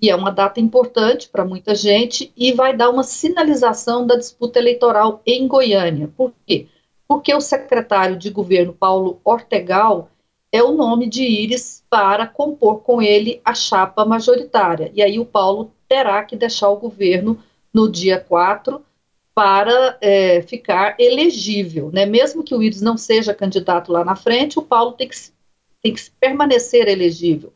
E 0.00 0.10
é 0.10 0.16
uma 0.16 0.30
data 0.30 0.60
importante 0.60 1.28
para 1.28 1.44
muita 1.44 1.74
gente 1.74 2.32
e 2.36 2.52
vai 2.52 2.76
dar 2.76 2.90
uma 2.90 3.02
sinalização 3.02 4.06
da 4.06 4.16
disputa 4.16 4.58
eleitoral 4.58 5.20
em 5.26 5.46
Goiânia. 5.46 6.08
Por 6.16 6.32
quê? 6.46 6.66
Porque 7.06 7.34
o 7.34 7.40
secretário 7.40 8.16
de 8.16 8.30
governo 8.30 8.72
Paulo 8.72 9.20
Ortegal 9.24 10.10
é 10.52 10.62
o 10.62 10.72
nome 10.72 11.08
de 11.08 11.24
Íris 11.24 11.84
para 11.90 12.26
compor 12.26 12.80
com 12.82 13.02
ele 13.02 13.40
a 13.44 13.54
chapa 13.54 14.04
majoritária. 14.04 14.90
E 14.94 15.02
aí 15.02 15.18
o 15.18 15.26
Paulo 15.26 15.72
terá 15.88 16.22
que 16.22 16.36
deixar 16.36 16.68
o 16.68 16.76
governo 16.76 17.38
no 17.72 17.90
dia 17.90 18.20
4 18.20 18.82
para 19.38 19.96
é, 20.00 20.42
ficar 20.42 20.96
elegível, 20.98 21.92
né? 21.92 22.04
Mesmo 22.04 22.42
que 22.42 22.52
o 22.52 22.60
Iris 22.60 22.82
não 22.82 22.96
seja 22.96 23.32
candidato 23.32 23.92
lá 23.92 24.04
na 24.04 24.16
frente, 24.16 24.58
o 24.58 24.62
Paulo 24.62 24.94
tem 24.94 25.06
que, 25.06 25.16
tem 25.80 25.94
que 25.94 26.10
permanecer 26.18 26.88
elegível. 26.88 27.52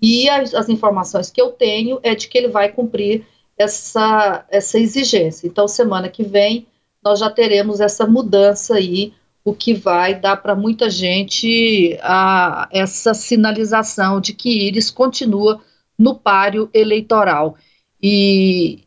E 0.00 0.28
as, 0.28 0.54
as, 0.54 0.68
informações 0.68 1.28
que 1.28 1.42
eu 1.42 1.50
tenho 1.50 1.98
é 2.04 2.14
de 2.14 2.28
que 2.28 2.38
ele 2.38 2.46
vai 2.46 2.70
cumprir 2.70 3.26
essa, 3.58 4.46
essa 4.48 4.78
exigência. 4.78 5.48
Então, 5.48 5.66
semana 5.66 6.08
que 6.08 6.22
vem, 6.22 6.68
nós 7.02 7.18
já 7.18 7.28
teremos 7.28 7.80
essa 7.80 8.06
mudança 8.06 8.76
aí, 8.76 9.12
o 9.44 9.52
que 9.52 9.74
vai 9.74 10.14
dar 10.14 10.36
para 10.36 10.54
muita 10.54 10.88
gente 10.88 11.98
a, 12.02 12.68
essa 12.70 13.12
sinalização 13.12 14.20
de 14.20 14.32
que 14.32 14.68
Iris 14.68 14.92
continua 14.92 15.60
no 15.98 16.14
páreo 16.14 16.70
eleitoral. 16.72 17.56
E, 18.00 18.85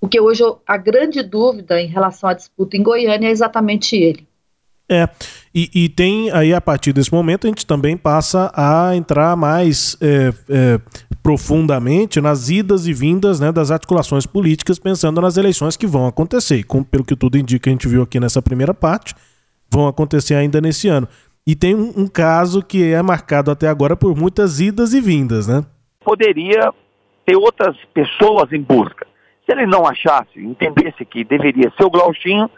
porque 0.00 0.20
hoje 0.20 0.42
a 0.66 0.76
grande 0.76 1.22
dúvida 1.22 1.80
em 1.80 1.86
relação 1.86 2.28
à 2.28 2.34
disputa 2.34 2.76
em 2.76 2.82
Goiânia 2.82 3.28
é 3.28 3.30
exatamente 3.30 3.96
ele. 3.96 4.26
É, 4.88 5.08
e, 5.52 5.68
e, 5.74 5.88
tem 5.88 6.30
aí 6.30 6.54
a 6.54 6.60
partir 6.60 6.92
desse 6.92 7.12
momento 7.12 7.44
a 7.44 7.48
gente 7.48 7.66
também 7.66 7.96
passa 7.96 8.52
a 8.54 8.94
entrar 8.94 9.36
mais 9.36 9.96
é, 10.00 10.32
é, 10.48 10.80
profundamente 11.24 12.20
nas 12.20 12.48
idas 12.48 12.86
e 12.86 12.92
vindas 12.92 13.40
né, 13.40 13.50
das 13.50 13.72
articulações 13.72 14.26
políticas, 14.26 14.78
pensando 14.78 15.20
nas 15.20 15.36
eleições 15.36 15.76
que 15.76 15.88
vão 15.88 16.06
acontecer. 16.06 16.62
como, 16.62 16.84
pelo 16.84 17.04
que 17.04 17.16
tudo 17.16 17.36
indica, 17.36 17.68
a 17.68 17.72
gente 17.72 17.88
viu 17.88 18.00
aqui 18.00 18.20
nessa 18.20 18.40
primeira 18.40 18.72
parte, 18.72 19.12
vão 19.68 19.88
acontecer 19.88 20.36
ainda 20.36 20.60
nesse 20.60 20.86
ano. 20.86 21.08
E 21.44 21.56
tem 21.56 21.74
um, 21.74 21.92
um 21.96 22.06
caso 22.06 22.62
que 22.62 22.92
é 22.92 23.02
marcado 23.02 23.50
até 23.50 23.66
agora 23.66 23.96
por 23.96 24.16
muitas 24.16 24.60
idas 24.60 24.94
e 24.94 25.00
vindas, 25.00 25.48
né? 25.48 25.64
Poderia 26.04 26.72
ter 27.24 27.36
outras 27.36 27.76
pessoas 27.92 28.52
em 28.52 28.62
busca. 28.62 29.04
Se 29.46 29.52
ele 29.52 29.64
não 29.64 29.86
achasse, 29.86 30.38
entendesse 30.38 31.04
que 31.04 31.22
deveria 31.22 31.72
ser 31.76 31.84
o 31.84 31.90
Glaustinho, 31.90 32.50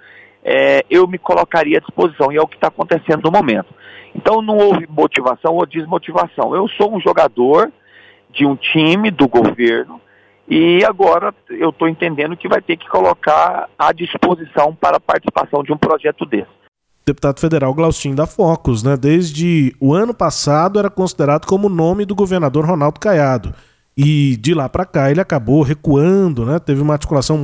é, 0.43 0.83
eu 0.89 1.07
me 1.07 1.19
colocaria 1.19 1.77
à 1.77 1.81
disposição, 1.81 2.33
e 2.33 2.37
é 2.37 2.41
o 2.41 2.49
que 2.49 2.57
está 2.57 2.69
acontecendo 2.69 3.23
no 3.25 3.31
momento. 3.31 3.75
Então 4.15 4.41
não 4.41 4.57
houve 4.57 4.87
motivação 4.89 5.55
ou 5.55 5.67
desmotivação. 5.67 6.55
Eu 6.55 6.67
sou 6.69 6.97
um 6.97 7.01
jogador 7.01 7.71
de 8.31 8.47
um 8.47 8.57
time 8.57 9.11
do 9.11 9.29
governo 9.29 10.01
e 10.49 10.83
agora 10.85 11.35
eu 11.51 11.71
estou 11.71 11.89
entendendo 11.89 12.37
que 12.37 12.49
vai 12.49 12.63
ter 12.63 12.77
que 12.77 12.89
colocar 12.89 13.69
à 13.79 13.93
disposição 13.93 14.75
para 14.75 14.97
a 14.97 15.01
participação 15.01 15.63
de 15.63 15.73
um 15.73 15.77
projeto 15.77 16.25
desse. 16.25 16.59
Deputado 17.07 17.41
federal 17.41 17.73
Glaustin 17.75 18.15
da 18.15 18.27
Focus, 18.27 18.83
né? 18.83 18.97
Desde 18.97 19.75
o 19.81 19.95
ano 19.95 20.15
passado 20.15 20.79
era 20.79 20.91
considerado 20.91 21.47
como 21.47 21.69
nome 21.69 22.05
do 22.05 22.15
governador 22.15 22.67
Ronaldo 22.67 23.01
Caiado. 23.01 23.55
E 24.01 24.37
de 24.37 24.55
lá 24.55 24.69
para 24.69 24.85
cá 24.85 25.11
ele 25.11 25.21
acabou 25.21 25.61
recuando, 25.61 26.47
né? 26.47 26.61
Teve 26.61 26.81
uma 26.81 26.93
articulação 26.93 27.37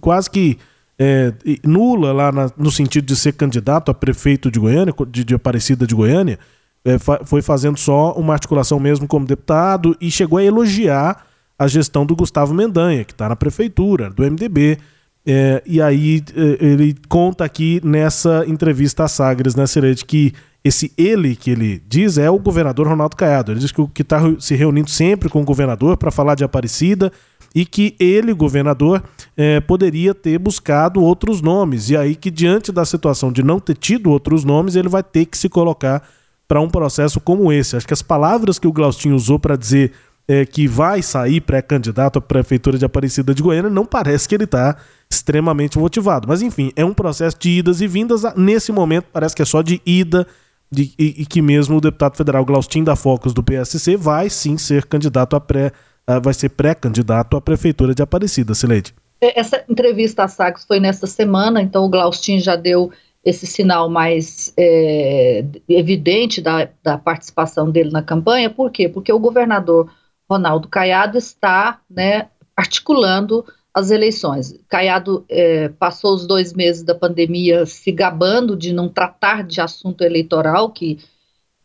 quase 0.00 0.30
que 0.30 0.56
é, 0.96 1.32
nula 1.64 2.12
lá 2.12 2.30
na, 2.30 2.48
no 2.56 2.70
sentido 2.70 3.04
de 3.04 3.16
ser 3.16 3.32
candidato 3.32 3.90
a 3.90 3.94
prefeito 3.94 4.48
de 4.48 4.60
Goiânia, 4.60 4.94
de, 5.08 5.24
de 5.24 5.34
Aparecida 5.34 5.84
de 5.88 5.96
Goiânia, 5.96 6.38
é, 6.84 6.98
fa, 6.98 7.20
foi 7.24 7.42
fazendo 7.42 7.76
só 7.80 8.12
uma 8.12 8.32
articulação 8.32 8.78
mesmo 8.78 9.08
como 9.08 9.26
deputado 9.26 9.96
e 10.00 10.08
chegou 10.08 10.38
a 10.38 10.44
elogiar 10.44 11.26
a 11.58 11.66
gestão 11.66 12.06
do 12.06 12.14
Gustavo 12.14 12.54
Mendanha, 12.54 13.04
que 13.04 13.12
está 13.12 13.28
na 13.28 13.34
prefeitura, 13.34 14.08
do 14.08 14.22
MDB. 14.22 14.78
É, 15.26 15.60
e 15.66 15.82
aí 15.82 16.22
é, 16.36 16.64
ele 16.64 16.94
conta 17.08 17.44
aqui 17.44 17.80
nessa 17.82 18.44
entrevista 18.46 19.02
a 19.02 19.08
Sagres, 19.08 19.56
né, 19.56 19.66
Serede, 19.66 20.04
que 20.04 20.32
esse 20.68 20.92
ele 20.96 21.34
que 21.34 21.50
ele 21.50 21.82
diz 21.88 22.18
é 22.18 22.30
o 22.30 22.38
governador 22.38 22.86
Ronaldo 22.86 23.16
Caiado. 23.16 23.52
Ele 23.52 23.60
diz 23.60 23.72
que 23.72 24.02
está 24.02 24.20
se 24.38 24.54
reunindo 24.54 24.90
sempre 24.90 25.28
com 25.28 25.42
o 25.42 25.44
governador 25.44 25.96
para 25.96 26.10
falar 26.10 26.34
de 26.34 26.44
Aparecida 26.44 27.10
e 27.54 27.64
que 27.64 27.96
ele, 27.98 28.32
governador, 28.32 29.02
é, 29.36 29.60
poderia 29.60 30.14
ter 30.14 30.38
buscado 30.38 31.02
outros 31.02 31.40
nomes. 31.40 31.90
E 31.90 31.96
aí 31.96 32.14
que, 32.14 32.30
diante 32.30 32.70
da 32.70 32.84
situação 32.84 33.32
de 33.32 33.42
não 33.42 33.58
ter 33.58 33.74
tido 33.74 34.10
outros 34.10 34.44
nomes, 34.44 34.76
ele 34.76 34.88
vai 34.88 35.02
ter 35.02 35.24
que 35.24 35.36
se 35.36 35.48
colocar 35.48 36.02
para 36.46 36.60
um 36.60 36.68
processo 36.68 37.20
como 37.20 37.52
esse. 37.52 37.76
Acho 37.76 37.86
que 37.86 37.94
as 37.94 38.02
palavras 38.02 38.58
que 38.58 38.66
o 38.66 38.72
Glaustinho 38.72 39.14
usou 39.14 39.38
para 39.38 39.56
dizer 39.56 39.92
é, 40.26 40.44
que 40.44 40.68
vai 40.68 41.00
sair 41.02 41.40
pré-candidato 41.40 42.18
à 42.18 42.22
prefeitura 42.22 42.76
de 42.76 42.84
Aparecida 42.84 43.34
de 43.34 43.42
Goiânia, 43.42 43.70
não 43.70 43.86
parece 43.86 44.28
que 44.28 44.34
ele 44.34 44.44
está 44.44 44.76
extremamente 45.10 45.78
motivado. 45.78 46.28
Mas 46.28 46.42
enfim, 46.42 46.70
é 46.76 46.84
um 46.84 46.92
processo 46.92 47.36
de 47.38 47.50
idas 47.50 47.80
e 47.80 47.86
vindas. 47.86 48.22
Nesse 48.36 48.70
momento, 48.70 49.06
parece 49.10 49.34
que 49.34 49.40
é 49.40 49.44
só 49.46 49.62
de 49.62 49.80
ida 49.86 50.26
de, 50.70 50.92
e, 50.98 51.22
e, 51.22 51.26
que 51.26 51.40
mesmo 51.40 51.78
o 51.78 51.80
deputado 51.80 52.16
federal 52.16 52.44
Glaustin 52.44 52.84
da 52.84 52.94
Focus 52.94 53.32
do 53.32 53.42
PSC 53.42 53.96
vai 53.96 54.28
sim 54.28 54.58
ser 54.58 54.84
candidato 54.86 55.34
a 55.34 55.40
pré 55.40 55.72
uh, 56.08 56.20
vai 56.22 56.34
ser 56.34 56.50
pré-candidato 56.50 57.36
à 57.36 57.40
Prefeitura 57.40 57.94
de 57.94 58.02
Aparecida, 58.02 58.54
Sileide. 58.54 58.94
É, 59.20 59.38
essa 59.38 59.64
entrevista 59.68 60.24
a 60.24 60.28
Sagres 60.28 60.64
foi 60.64 60.80
nesta 60.80 61.06
semana, 61.06 61.60
então 61.60 61.84
o 61.84 61.88
Glaustin 61.88 62.38
já 62.38 62.56
deu 62.56 62.90
esse 63.24 63.46
sinal 63.46 63.90
mais 63.90 64.52
é, 64.56 65.44
evidente 65.68 66.40
da, 66.40 66.68
da 66.82 66.96
participação 66.96 67.70
dele 67.70 67.90
na 67.90 68.02
campanha. 68.02 68.48
Por 68.48 68.70
quê? 68.70 68.88
Porque 68.88 69.12
o 69.12 69.18
governador 69.18 69.90
Ronaldo 70.30 70.68
Caiado 70.68 71.18
está 71.18 71.80
né, 71.90 72.28
articulando 72.56 73.44
as 73.72 73.90
eleições. 73.90 74.58
Caiado 74.68 75.24
é, 75.28 75.68
passou 75.68 76.14
os 76.14 76.26
dois 76.26 76.52
meses 76.52 76.82
da 76.82 76.94
pandemia 76.94 77.66
se 77.66 77.92
gabando 77.92 78.56
de 78.56 78.72
não 78.72 78.88
tratar 78.88 79.44
de 79.44 79.60
assunto 79.60 80.02
eleitoral, 80.02 80.70
que 80.70 80.98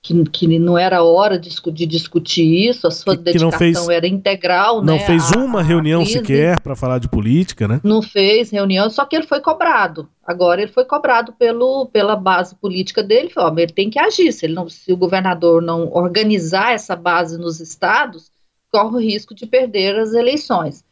que, 0.03 0.21
que 0.25 0.59
não 0.59 0.77
era 0.77 1.01
hora 1.01 1.39
de, 1.39 1.49
de 1.71 1.85
discutir 1.85 2.67
isso, 2.69 2.85
a 2.85 2.91
sua 2.91 3.15
que, 3.15 3.23
dedicação 3.23 3.51
que 3.51 3.57
fez, 3.57 3.87
era 3.87 4.05
integral. 4.05 4.83
Não 4.83 4.95
né, 4.95 4.99
fez 4.99 5.31
uma 5.31 5.61
a, 5.61 5.63
reunião 5.63 6.01
a 6.01 6.05
sequer 6.05 6.59
para 6.59 6.75
falar 6.75 6.99
de 6.99 7.07
política, 7.07 7.69
né? 7.69 7.79
Não 7.81 8.01
fez 8.01 8.51
reunião, 8.51 8.89
só 8.89 9.05
que 9.05 9.15
ele 9.15 9.25
foi 9.25 9.39
cobrado. 9.39 10.09
Agora 10.21 10.61
ele 10.61 10.71
foi 10.73 10.83
cobrado 10.83 11.31
pelo, 11.31 11.85
pela 11.85 12.17
base 12.17 12.53
política 12.55 13.01
dele. 13.01 13.29
Falou, 13.29 13.57
ele 13.57 13.71
tem 13.71 13.89
que 13.89 13.97
agir. 13.97 14.33
Se, 14.33 14.45
não, 14.45 14.67
se 14.67 14.91
o 14.91 14.97
governador 14.97 15.61
não 15.61 15.89
organizar 15.93 16.73
essa 16.73 16.97
base 16.97 17.37
nos 17.37 17.61
estados, 17.61 18.29
corre 18.69 18.95
o 18.95 18.99
risco 18.99 19.33
de 19.33 19.45
perder 19.45 19.97
as 19.97 20.13
eleições. 20.13 20.83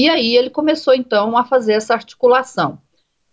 E 0.00 0.08
aí 0.08 0.34
ele 0.34 0.48
começou 0.48 0.94
então 0.94 1.36
a 1.36 1.44
fazer 1.44 1.74
essa 1.74 1.92
articulação. 1.92 2.78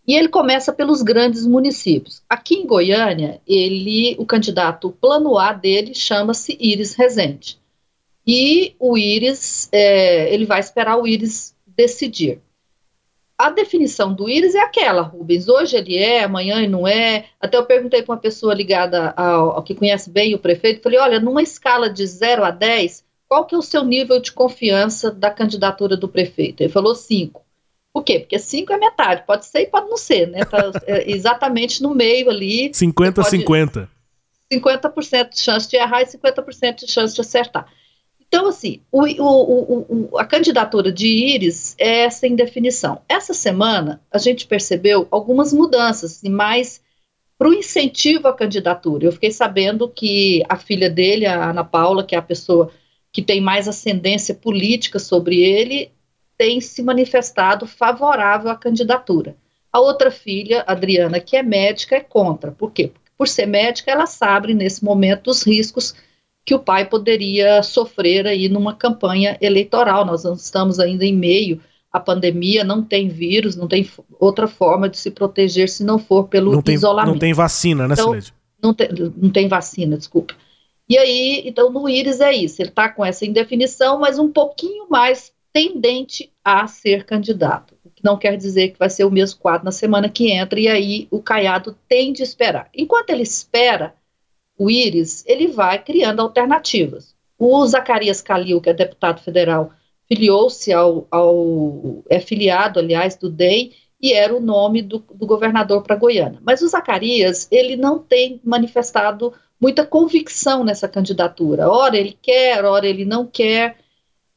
E 0.05 0.13
ele 0.13 0.27
começa 0.27 0.73
pelos 0.73 1.01
grandes 1.01 1.47
municípios. 1.47 2.21
Aqui 2.29 2.55
em 2.55 2.67
Goiânia, 2.67 3.39
ele, 3.47 4.17
o 4.19 4.25
candidato 4.25 4.91
plano 4.91 5.37
A 5.37 5.53
dele 5.53 5.95
chama-se 5.95 6.57
Iris 6.59 6.93
Rezende. 6.93 7.57
E 8.27 8.75
o 8.77 8.97
Iris, 8.97 9.69
é, 9.71 10.33
ele 10.33 10.43
vai 10.43 10.59
esperar 10.59 10.97
o 10.97 11.07
Iris 11.07 11.55
decidir. 11.65 12.41
A 13.37 13.49
definição 13.49 14.13
do 14.13 14.27
Iris 14.27 14.53
é 14.53 14.59
aquela, 14.59 15.03
Rubens. 15.03 15.47
Hoje 15.47 15.77
ele 15.77 15.95
é, 15.95 16.25
amanhã 16.25 16.57
ele 16.57 16.67
não 16.67 16.85
é. 16.85 17.27
Até 17.39 17.55
eu 17.55 17.65
perguntei 17.65 18.03
para 18.03 18.15
uma 18.15 18.19
pessoa 18.19 18.53
ligada 18.53 19.13
ao, 19.15 19.51
ao, 19.51 19.63
que 19.63 19.73
conhece 19.73 20.09
bem 20.09 20.35
o 20.35 20.39
prefeito, 20.39 20.83
falei, 20.83 20.99
olha, 20.99 21.17
numa 21.17 21.41
escala 21.41 21.89
de 21.89 22.05
0 22.05 22.43
a 22.43 22.51
10, 22.51 23.05
qual 23.27 23.45
que 23.45 23.53
é 23.53 23.57
o 23.57 23.61
seu 23.61 23.83
nível 23.83 24.19
de 24.19 24.31
confiança 24.31 25.11
da 25.11 25.29
candidatura 25.29 25.97
do 25.97 26.07
prefeito? 26.07 26.61
Ele 26.61 26.71
falou 26.71 26.95
5. 26.95 27.41
Por 27.93 28.03
quê? 28.03 28.19
Porque 28.19 28.37
5 28.37 28.71
é 28.71 28.77
metade, 28.77 29.23
pode 29.25 29.45
ser 29.45 29.61
e 29.61 29.67
pode 29.67 29.89
não 29.89 29.97
ser, 29.97 30.27
né? 30.27 30.45
Tá 30.45 30.71
é, 30.85 31.09
exatamente 31.11 31.81
no 31.81 31.93
meio 31.93 32.29
ali. 32.29 32.69
50-50. 32.69 33.87
50% 34.51 35.29
de 35.29 35.39
chance 35.39 35.69
de 35.69 35.75
errar 35.75 36.01
e 36.01 36.05
50% 36.05 36.85
de 36.85 36.91
chance 36.91 37.13
de 37.13 37.21
acertar. 37.21 37.67
Então, 38.27 38.47
assim, 38.47 38.81
o, 38.91 39.03
o, 39.03 40.09
o, 40.11 40.17
a 40.17 40.25
candidatura 40.25 40.91
de 40.91 41.07
Íris 41.07 41.75
é 41.77 42.09
sem 42.09 42.35
definição. 42.35 43.01
Essa 43.07 43.33
semana, 43.33 44.01
a 44.11 44.17
gente 44.17 44.45
percebeu 44.45 45.07
algumas 45.09 45.53
mudanças, 45.53 46.21
e 46.23 46.29
mais 46.29 46.81
para 47.37 47.49
o 47.49 47.53
incentivo 47.53 48.27
à 48.27 48.33
candidatura. 48.33 49.05
Eu 49.05 49.11
fiquei 49.11 49.31
sabendo 49.31 49.87
que 49.87 50.43
a 50.49 50.57
filha 50.57 50.89
dele, 50.89 51.25
a 51.25 51.51
Ana 51.51 51.63
Paula, 51.63 52.03
que 52.03 52.15
é 52.15 52.17
a 52.17 52.21
pessoa 52.21 52.71
que 53.17 53.21
tem 53.23 53.41
mais 53.41 53.67
ascendência 53.67 54.35
política 54.35 54.99
sobre 54.99 55.41
ele, 55.41 55.89
tem 56.37 56.61
se 56.61 56.83
manifestado 56.83 57.65
favorável 57.65 58.51
à 58.51 58.55
candidatura. 58.55 59.35
A 59.73 59.79
outra 59.79 60.11
filha, 60.11 60.63
Adriana, 60.67 61.19
que 61.19 61.35
é 61.35 61.41
médica, 61.41 61.95
é 61.95 61.99
contra. 61.99 62.51
Por 62.51 62.71
quê? 62.71 62.89
Porque 62.89 63.07
por 63.17 63.27
ser 63.27 63.47
médica, 63.47 63.89
ela 63.89 64.05
sabe 64.05 64.53
nesse 64.53 64.85
momento 64.85 65.31
os 65.31 65.41
riscos 65.41 65.95
que 66.45 66.53
o 66.53 66.59
pai 66.59 66.85
poderia 66.85 67.63
sofrer 67.63 68.27
aí 68.27 68.47
numa 68.49 68.75
campanha 68.75 69.35
eleitoral. 69.41 70.05
Nós 70.05 70.23
não 70.23 70.33
estamos 70.33 70.79
ainda 70.79 71.03
em 71.03 71.15
meio 71.15 71.59
à 71.91 71.99
pandemia, 71.99 72.63
não 72.63 72.83
tem 72.83 73.09
vírus, 73.09 73.55
não 73.55 73.67
tem 73.67 73.89
outra 74.19 74.47
forma 74.47 74.87
de 74.87 74.99
se 74.99 75.09
proteger 75.09 75.69
se 75.69 75.83
não 75.83 75.97
for 75.97 76.27
pelo 76.27 76.51
não 76.51 76.61
tem, 76.61 76.75
isolamento. 76.75 77.13
Não 77.13 77.19
tem 77.19 77.33
vacina, 77.33 77.87
né, 77.87 77.95
então, 77.97 78.15
não 78.61 78.73
tem, 78.75 78.89
não 79.17 79.31
tem 79.31 79.47
vacina, 79.47 79.97
desculpa. 79.97 80.35
E 80.89 80.97
aí, 80.97 81.43
então, 81.45 81.69
no 81.69 81.89
Íris 81.89 82.21
é 82.21 82.33
isso, 82.33 82.61
ele 82.61 82.69
está 82.69 82.87
com 82.87 83.03
essa 83.03 83.25
indefinição, 83.25 83.99
mas 83.99 84.17
um 84.17 84.31
pouquinho 84.31 84.89
mais 84.89 85.33
tendente 85.51 86.31
a 86.43 86.65
ser 86.67 87.03
candidato. 87.03 87.75
O 87.83 87.89
que 87.89 88.03
não 88.03 88.17
quer 88.17 88.37
dizer 88.37 88.69
que 88.69 88.79
vai 88.79 88.89
ser 88.89 89.03
o 89.03 89.11
mesmo 89.11 89.39
quadro 89.39 89.65
na 89.65 89.71
semana 89.71 90.07
que 90.07 90.31
entra, 90.31 90.59
e 90.59 90.67
aí 90.67 91.07
o 91.11 91.21
Caiado 91.21 91.77
tem 91.89 92.13
de 92.13 92.23
esperar. 92.23 92.69
Enquanto 92.73 93.09
ele 93.09 93.23
espera, 93.23 93.95
o 94.57 94.69
Íris, 94.69 95.25
ele 95.27 95.47
vai 95.47 95.83
criando 95.83 96.21
alternativas. 96.21 97.15
O 97.37 97.65
Zacarias 97.67 98.21
Calil, 98.21 98.61
que 98.61 98.69
é 98.69 98.73
deputado 98.73 99.21
federal, 99.21 99.71
filiou-se 100.07 100.71
ao, 100.71 101.05
ao, 101.11 102.03
é 102.09 102.19
filiado, 102.19 102.79
aliás, 102.79 103.15
do 103.15 103.29
DEI, 103.29 103.73
e 104.01 104.13
era 104.13 104.35
o 104.35 104.39
nome 104.39 104.81
do, 104.81 104.99
do 104.99 105.25
governador 105.25 105.83
para 105.83 105.95
Goiânia. 105.95 106.39
Mas 106.43 106.61
o 106.61 106.67
Zacarias, 106.67 107.47
ele 107.51 107.75
não 107.75 107.99
tem 107.99 108.39
manifestado 108.43 109.33
muita 109.59 109.85
convicção 109.85 110.63
nessa 110.63 110.87
candidatura. 110.87 111.69
Ora 111.69 111.97
ele 111.97 112.17
quer, 112.21 112.63
ora 112.63 112.87
ele 112.87 113.05
não 113.05 113.25
quer. 113.25 113.77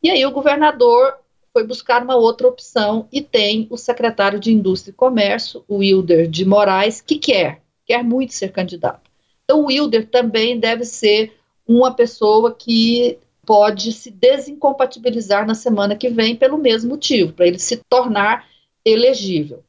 E 0.02 0.10
aí 0.10 0.24
o 0.24 0.30
governador 0.30 1.14
foi 1.52 1.64
buscar 1.64 2.02
uma 2.02 2.16
outra 2.16 2.48
opção 2.48 3.08
e 3.12 3.20
tem 3.20 3.66
o 3.70 3.76
secretário 3.76 4.38
de 4.38 4.52
Indústria 4.52 4.92
e 4.92 4.94
Comércio, 4.94 5.64
o 5.68 5.76
Wilder 5.76 6.28
de 6.28 6.44
Moraes, 6.44 7.00
que 7.00 7.18
quer, 7.18 7.60
quer 7.84 8.02
muito 8.04 8.32
ser 8.32 8.52
candidato. 8.52 9.10
Então 9.44 9.62
o 9.62 9.66
Wilder 9.66 10.08
também 10.08 10.58
deve 10.58 10.84
ser 10.84 11.34
uma 11.66 11.92
pessoa 11.92 12.54
que 12.54 13.18
pode 13.44 13.92
se 13.92 14.10
desincompatibilizar 14.10 15.46
na 15.46 15.54
semana 15.54 15.96
que 15.96 16.08
vem 16.08 16.36
pelo 16.36 16.56
mesmo 16.56 16.90
motivo, 16.90 17.32
para 17.32 17.46
ele 17.46 17.58
se 17.58 17.78
tornar 17.88 18.46
elegível. 18.84 19.64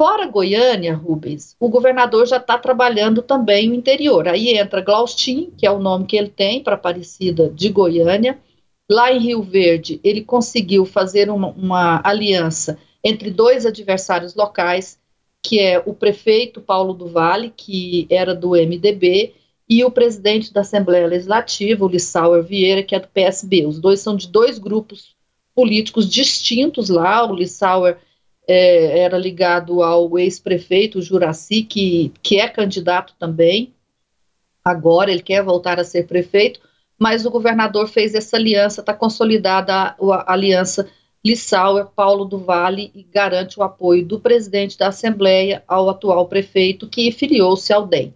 Fora 0.00 0.26
Goiânia, 0.26 0.94
Rubens, 0.94 1.54
o 1.60 1.68
governador 1.68 2.26
já 2.26 2.38
está 2.38 2.56
trabalhando 2.56 3.20
também 3.20 3.70
o 3.70 3.74
interior. 3.74 4.26
Aí 4.26 4.56
entra 4.56 4.80
Glaustin, 4.80 5.52
que 5.58 5.66
é 5.66 5.70
o 5.70 5.78
nome 5.78 6.06
que 6.06 6.16
ele 6.16 6.30
tem 6.30 6.62
para 6.62 6.74
Aparecida 6.74 7.50
de 7.50 7.68
Goiânia. 7.68 8.38
Lá 8.90 9.12
em 9.12 9.18
Rio 9.18 9.42
Verde, 9.42 10.00
ele 10.02 10.22
conseguiu 10.22 10.86
fazer 10.86 11.28
uma, 11.28 11.48
uma 11.48 12.00
aliança 12.02 12.78
entre 13.04 13.30
dois 13.30 13.66
adversários 13.66 14.34
locais, 14.34 14.98
que 15.42 15.60
é 15.60 15.82
o 15.84 15.92
prefeito 15.92 16.62
Paulo 16.62 16.94
do 16.94 17.06
Vale, 17.06 17.52
que 17.54 18.06
era 18.08 18.34
do 18.34 18.52
MDB, 18.52 19.34
e 19.68 19.84
o 19.84 19.90
presidente 19.90 20.50
da 20.50 20.62
Assembleia 20.62 21.06
Legislativa, 21.06 21.84
o 21.84 21.88
Lissauer 21.88 22.42
Vieira, 22.42 22.82
que 22.82 22.94
é 22.94 23.00
do 23.00 23.08
PSB. 23.08 23.66
Os 23.66 23.78
dois 23.78 24.00
são 24.00 24.16
de 24.16 24.28
dois 24.28 24.58
grupos 24.58 25.14
políticos 25.54 26.08
distintos 26.08 26.88
lá. 26.88 27.30
O 27.30 27.34
Lissauer 27.34 27.98
é, 28.46 29.00
era 29.00 29.16
ligado 29.16 29.82
ao 29.82 30.18
ex-prefeito 30.18 31.00
Juraci, 31.00 31.62
que, 31.62 32.12
que 32.22 32.38
é 32.40 32.48
candidato 32.48 33.14
também. 33.18 33.72
Agora 34.64 35.10
ele 35.10 35.22
quer 35.22 35.42
voltar 35.42 35.78
a 35.78 35.84
ser 35.84 36.06
prefeito, 36.06 36.60
mas 36.98 37.24
o 37.24 37.30
governador 37.30 37.88
fez 37.88 38.14
essa 38.14 38.36
aliança, 38.36 38.80
está 38.80 38.92
consolidada 38.92 39.72
a, 39.72 39.96
a, 39.98 40.32
aliança 40.32 40.88
Lissauer, 41.24 41.86
Paulo 41.94 42.24
do 42.24 42.38
Vale, 42.38 42.90
e 42.94 43.02
garante 43.02 43.58
o 43.58 43.62
apoio 43.62 44.04
do 44.04 44.18
presidente 44.18 44.76
da 44.76 44.88
Assembleia 44.88 45.62
ao 45.68 45.88
atual 45.88 46.26
prefeito, 46.26 46.88
que 46.88 47.12
filiou-se 47.12 47.72
ao 47.72 47.86
DEM. 47.86 48.14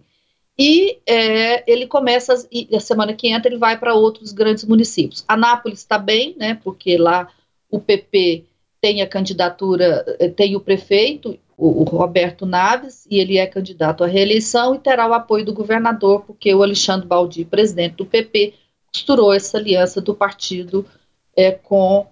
E 0.57 0.99
é, 1.05 1.69
ele 1.71 1.85
começa, 1.85 2.47
e 2.51 2.69
a 2.75 2.79
semana 2.79 3.13
que 3.13 3.27
entra 3.27 3.49
ele 3.49 3.57
vai 3.57 3.77
para 3.77 3.93
outros 3.93 4.31
grandes 4.31 4.63
municípios. 4.63 5.23
Anápolis 5.27 5.79
está 5.79 5.97
bem, 5.97 6.35
né, 6.37 6.59
porque 6.63 6.97
lá 6.97 7.27
o 7.69 7.79
PP 7.79 8.45
tem 8.85 9.01
a 9.01 9.07
candidatura, 9.07 10.05
eh, 10.19 10.29
tem 10.29 10.55
o 10.55 10.59
prefeito, 10.59 11.39
o, 11.57 11.81
Roberto 11.85 12.45
Naves, 12.45 13.07
e 13.09 13.17
ele 13.17 13.39
é 13.39 13.47
candidato 13.47 14.03
à 14.03 14.07
reeleição 14.07 14.75
e 14.75 14.79
terá 14.79 15.09
o 15.09 15.13
apoio 15.13 15.43
do 15.43 15.55
governador, 15.55 16.21
porque 16.21 16.53
o 16.53 16.61
Alexandre 16.61 17.07
Baldi, 17.07 17.43
presidente 17.45 17.95
do 17.95 18.05
PP, 18.05 18.53
costurou 18.93 19.33
essa 19.33 19.57
aliança 19.57 19.99
do 19.99 20.13
partido 20.13 20.85
é, 21.35 21.49
com 21.51 22.05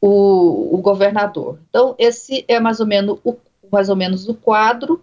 o, 0.00 0.74
o, 0.74 0.78
governador. 0.78 1.60
Então, 1.68 1.94
esse 2.00 2.44
é 2.48 2.58
mais 2.58 2.80
ou 2.80 2.86
menos 2.86 3.20
o, 3.22 3.36
mais 3.70 3.88
ou 3.88 3.94
menos 3.94 4.28
o 4.28 4.34
quadro. 4.34 5.00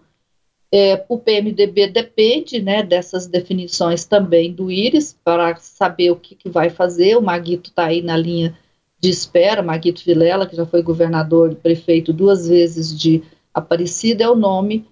É, 0.70 1.02
o 1.08 1.18
PMDB 1.18 1.86
depende 1.86 2.60
né, 2.60 2.82
dessas 2.82 3.26
definições 3.26 4.04
também 4.04 4.52
do 4.52 4.70
Íris 4.70 5.18
para 5.24 5.56
saber 5.56 6.10
o 6.10 6.16
que, 6.16 6.34
que 6.34 6.50
vai 6.50 6.68
fazer. 6.68 7.16
O 7.16 7.22
Maguito 7.22 7.70
está 7.70 7.86
aí 7.86 8.02
na 8.02 8.18
linha 8.18 8.54
de 8.98 9.10
espera, 9.10 9.62
Maguito 9.62 10.02
Vilela, 10.04 10.46
que 10.46 10.56
já 10.56 10.66
foi 10.66 10.82
governador 10.82 11.52
e 11.52 11.56
prefeito 11.56 12.12
duas 12.12 12.48
vezes 12.48 12.96
de 12.96 13.22
Aparecida, 13.52 14.24
é 14.24 14.28
o 14.28 14.34
nome 14.34 14.86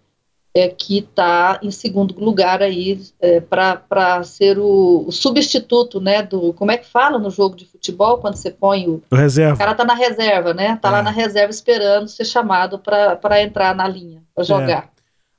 é, 0.54 0.68
que 0.68 0.98
está 0.98 1.58
em 1.62 1.70
segundo 1.70 2.14
lugar 2.18 2.62
aí 2.62 3.00
é, 3.20 3.40
para 3.40 4.22
ser 4.22 4.58
o, 4.58 5.04
o, 5.06 5.10
substituto, 5.10 6.00
né, 6.00 6.22
do, 6.22 6.52
como 6.52 6.70
é 6.70 6.76
que 6.76 6.86
fala 6.86 7.18
no 7.18 7.28
jogo 7.28 7.56
de 7.56 7.66
futebol, 7.66 8.18
quando 8.18 8.36
você 8.36 8.50
põe 8.50 8.88
o... 8.88 9.02
o 9.10 9.16
reserva. 9.16 9.54
O 9.54 9.58
cara 9.58 9.74
tá 9.74 9.84
na 9.84 9.94
reserva, 9.94 10.54
né, 10.54 10.78
tá 10.80 10.88
é. 10.88 10.92
lá 10.92 11.02
na 11.02 11.10
reserva 11.10 11.50
esperando 11.50 12.06
ser 12.08 12.24
chamado 12.24 12.78
para 12.78 13.42
entrar 13.42 13.74
na 13.74 13.88
linha, 13.88 14.22
para 14.34 14.44
é. 14.44 14.93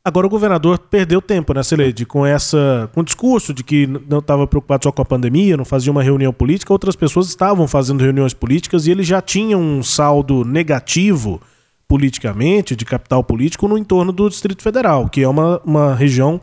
Agora 0.08 0.28
o 0.28 0.30
governador 0.30 0.78
perdeu 0.78 1.20
tempo, 1.20 1.52
né, 1.52 1.64
Celede, 1.64 2.06
com 2.06 2.24
essa, 2.24 2.88
com 2.94 3.02
o 3.02 3.04
discurso 3.04 3.52
de 3.52 3.64
que 3.64 3.88
não 3.88 4.20
estava 4.20 4.46
preocupado 4.46 4.84
só 4.84 4.92
com 4.92 5.02
a 5.02 5.06
pandemia, 5.06 5.58
não 5.58 5.66
fazia 5.66 5.92
uma 5.92 6.04
reunião 6.04 6.32
política, 6.32 6.72
outras 6.72 6.96
pessoas 6.96 7.28
estavam 7.28 7.68
fazendo 7.68 8.04
reuniões 8.04 8.32
políticas 8.32 8.86
e 8.86 8.92
ele 8.92 9.02
já 9.02 9.20
tinha 9.20 9.58
um 9.58 9.82
saldo 9.82 10.46
negativo 10.46 11.42
politicamente, 11.88 12.76
de 12.76 12.86
capital 12.86 13.24
político, 13.24 13.68
no 13.68 13.80
entorno 13.80 14.12
do 14.12 14.30
Distrito 14.30 14.62
Federal, 14.62 15.10
que 15.10 15.24
é 15.24 15.28
uma, 15.28 15.60
uma 15.66 15.96
região 15.96 16.40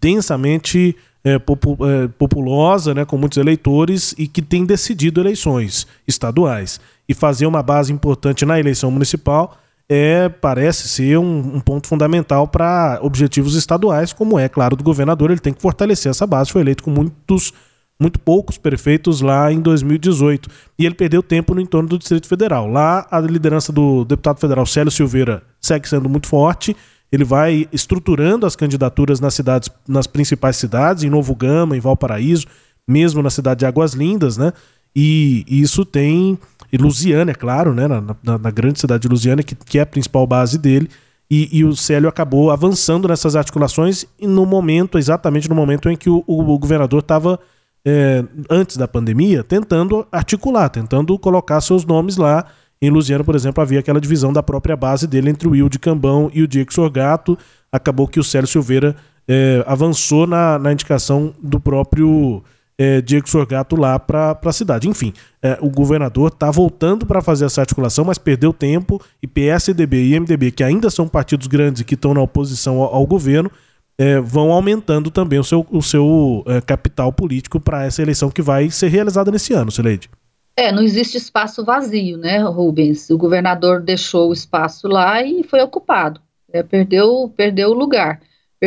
densamente 0.00 0.96
é, 1.22 1.38
popu, 1.38 1.78
é, 1.86 2.08
populosa, 2.08 2.94
né, 2.94 3.04
com 3.04 3.16
muitos 3.16 3.38
eleitores 3.38 4.12
e 4.18 4.26
que 4.26 4.42
tem 4.42 4.66
decidido 4.66 5.20
eleições 5.20 5.86
estaduais. 6.04 6.80
E 7.08 7.14
fazer 7.14 7.46
uma 7.46 7.62
base 7.62 7.92
importante 7.92 8.44
na 8.44 8.58
eleição 8.58 8.90
municipal 8.90 9.56
é, 9.88 10.28
parece 10.28 10.88
ser 10.88 11.18
um, 11.18 11.56
um 11.56 11.60
ponto 11.60 11.86
fundamental 11.86 12.48
para 12.48 12.98
objetivos 13.02 13.54
estaduais, 13.54 14.12
como 14.12 14.38
é, 14.38 14.48
claro, 14.48 14.76
do 14.76 14.84
governador. 14.84 15.30
Ele 15.30 15.40
tem 15.40 15.52
que 15.52 15.60
fortalecer 15.60 16.10
essa 16.10 16.26
base. 16.26 16.50
Foi 16.50 16.62
eleito 16.62 16.82
com 16.82 16.90
muitos, 16.90 17.52
muito 18.00 18.18
poucos 18.18 18.56
prefeitos 18.56 19.20
lá 19.20 19.52
em 19.52 19.60
2018. 19.60 20.48
E 20.78 20.86
ele 20.86 20.94
perdeu 20.94 21.22
tempo 21.22 21.54
no 21.54 21.60
entorno 21.60 21.88
do 21.88 21.98
Distrito 21.98 22.26
Federal. 22.26 22.66
Lá, 22.66 23.06
a 23.10 23.20
liderança 23.20 23.72
do 23.72 24.04
deputado 24.04 24.40
federal 24.40 24.64
Célio 24.64 24.90
Silveira 24.90 25.42
segue 25.60 25.88
sendo 25.88 26.08
muito 26.08 26.28
forte. 26.28 26.74
Ele 27.12 27.24
vai 27.24 27.68
estruturando 27.70 28.46
as 28.46 28.56
candidaturas 28.56 29.20
nas 29.20 29.34
cidades, 29.34 29.68
nas 29.86 30.06
principais 30.06 30.56
cidades, 30.56 31.04
em 31.04 31.10
Novo 31.10 31.34
Gama, 31.34 31.76
em 31.76 31.80
Valparaíso, 31.80 32.46
mesmo 32.88 33.22
na 33.22 33.30
cidade 33.30 33.60
de 33.60 33.66
Águas 33.66 33.92
Lindas, 33.92 34.36
né? 34.36 34.52
E 34.96 35.44
isso 35.48 35.84
tem 35.84 36.38
e 36.72 36.76
Lusiana, 36.76 37.30
é 37.30 37.34
claro, 37.34 37.74
né, 37.74 37.86
na, 37.86 38.00
na, 38.00 38.38
na 38.38 38.50
grande 38.50 38.80
cidade 38.80 39.02
de 39.02 39.08
Lusiana, 39.08 39.42
que, 39.42 39.54
que, 39.54 39.78
é 39.78 39.82
a 39.82 39.86
principal 39.86 40.26
base 40.26 40.58
dele. 40.58 40.88
E, 41.30 41.58
e, 41.58 41.64
o 41.64 41.74
Célio 41.74 42.08
acabou 42.08 42.50
avançando 42.50 43.08
nessas 43.08 43.34
articulações 43.34 44.04
no 44.20 44.44
momento, 44.44 44.98
exatamente 44.98 45.48
no 45.48 45.54
momento 45.54 45.88
em 45.88 45.96
que 45.96 46.10
o, 46.10 46.22
o, 46.26 46.52
o 46.52 46.58
governador 46.58 47.00
estava, 47.00 47.40
é, 47.84 48.24
antes 48.50 48.76
da 48.76 48.86
pandemia, 48.86 49.42
tentando 49.42 50.06
articular, 50.12 50.68
tentando 50.68 51.18
colocar 51.18 51.60
seus 51.60 51.84
nomes 51.84 52.16
lá. 52.16 52.44
Em 52.80 52.90
Lusiana, 52.90 53.24
por 53.24 53.34
exemplo, 53.34 53.62
havia 53.62 53.80
aquela 53.80 54.00
divisão 54.00 54.32
da 54.32 54.42
própria 54.42 54.76
base 54.76 55.06
dele 55.06 55.30
entre 55.30 55.48
o 55.48 55.52
Will 55.52 55.68
de 55.68 55.78
Cambão 55.78 56.30
e 56.34 56.42
o 56.42 56.48
Diego 56.48 56.72
Sorgato. 56.72 57.38
Acabou 57.72 58.06
que 58.06 58.20
o 58.20 58.24
Célio 58.24 58.46
Silveira 58.46 58.94
é, 59.26 59.64
avançou 59.66 60.26
na, 60.26 60.58
na 60.58 60.72
indicação 60.72 61.34
do 61.42 61.58
próprio 61.58 62.42
é, 62.78 63.00
Diego 63.00 63.28
Sorgato 63.28 63.76
lá 63.76 63.98
para 63.98 64.38
a 64.42 64.52
cidade. 64.52 64.88
Enfim, 64.88 65.12
é, 65.42 65.58
o 65.60 65.70
governador 65.70 66.28
está 66.28 66.50
voltando 66.50 67.06
para 67.06 67.22
fazer 67.22 67.44
essa 67.44 67.60
articulação, 67.60 68.04
mas 68.04 68.18
perdeu 68.18 68.52
tempo 68.52 69.00
e 69.22 69.26
PSDB 69.26 70.08
e 70.08 70.20
MDB, 70.20 70.50
que 70.50 70.64
ainda 70.64 70.90
são 70.90 71.08
partidos 71.08 71.46
grandes 71.46 71.82
e 71.82 71.84
que 71.84 71.94
estão 71.94 72.14
na 72.14 72.20
oposição 72.20 72.80
ao, 72.80 72.94
ao 72.94 73.06
governo, 73.06 73.50
é, 73.96 74.20
vão 74.20 74.50
aumentando 74.50 75.10
também 75.10 75.38
o 75.38 75.44
seu, 75.44 75.64
o 75.70 75.80
seu 75.80 76.42
é, 76.46 76.60
capital 76.60 77.12
político 77.12 77.60
para 77.60 77.84
essa 77.84 78.02
eleição 78.02 78.30
que 78.30 78.42
vai 78.42 78.70
ser 78.70 78.88
realizada 78.88 79.30
nesse 79.30 79.52
ano, 79.52 79.70
Sileide. 79.70 80.10
É, 80.56 80.70
não 80.70 80.82
existe 80.82 81.16
espaço 81.16 81.64
vazio, 81.64 82.16
né, 82.16 82.38
Rubens? 82.38 83.10
O 83.10 83.18
governador 83.18 83.80
deixou 83.82 84.30
o 84.30 84.32
espaço 84.32 84.86
lá 84.86 85.22
e 85.22 85.42
foi 85.42 85.60
ocupado. 85.60 86.20
É, 86.52 86.62
perdeu, 86.62 87.32
perdeu 87.36 87.70
o 87.70 87.74
lugar. 87.74 88.20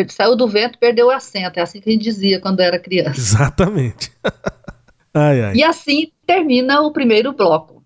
Saiu 0.10 0.36
do 0.36 0.47
vento, 0.47 0.77
perdeu 0.77 1.07
o 1.07 1.12
assento. 1.12 1.57
É 1.57 1.62
assim 1.62 1.79
que 1.79 1.89
a 1.89 1.91
gente 1.91 2.03
dizia 2.03 2.39
quando 2.39 2.60
era 2.60 2.79
criança. 2.79 3.19
Exatamente. 3.19 4.12
ai, 5.13 5.41
ai. 5.41 5.55
E 5.55 5.63
assim 5.63 6.12
termina 6.25 6.81
o 6.81 6.91
primeiro 6.91 7.33
bloco. 7.33 7.77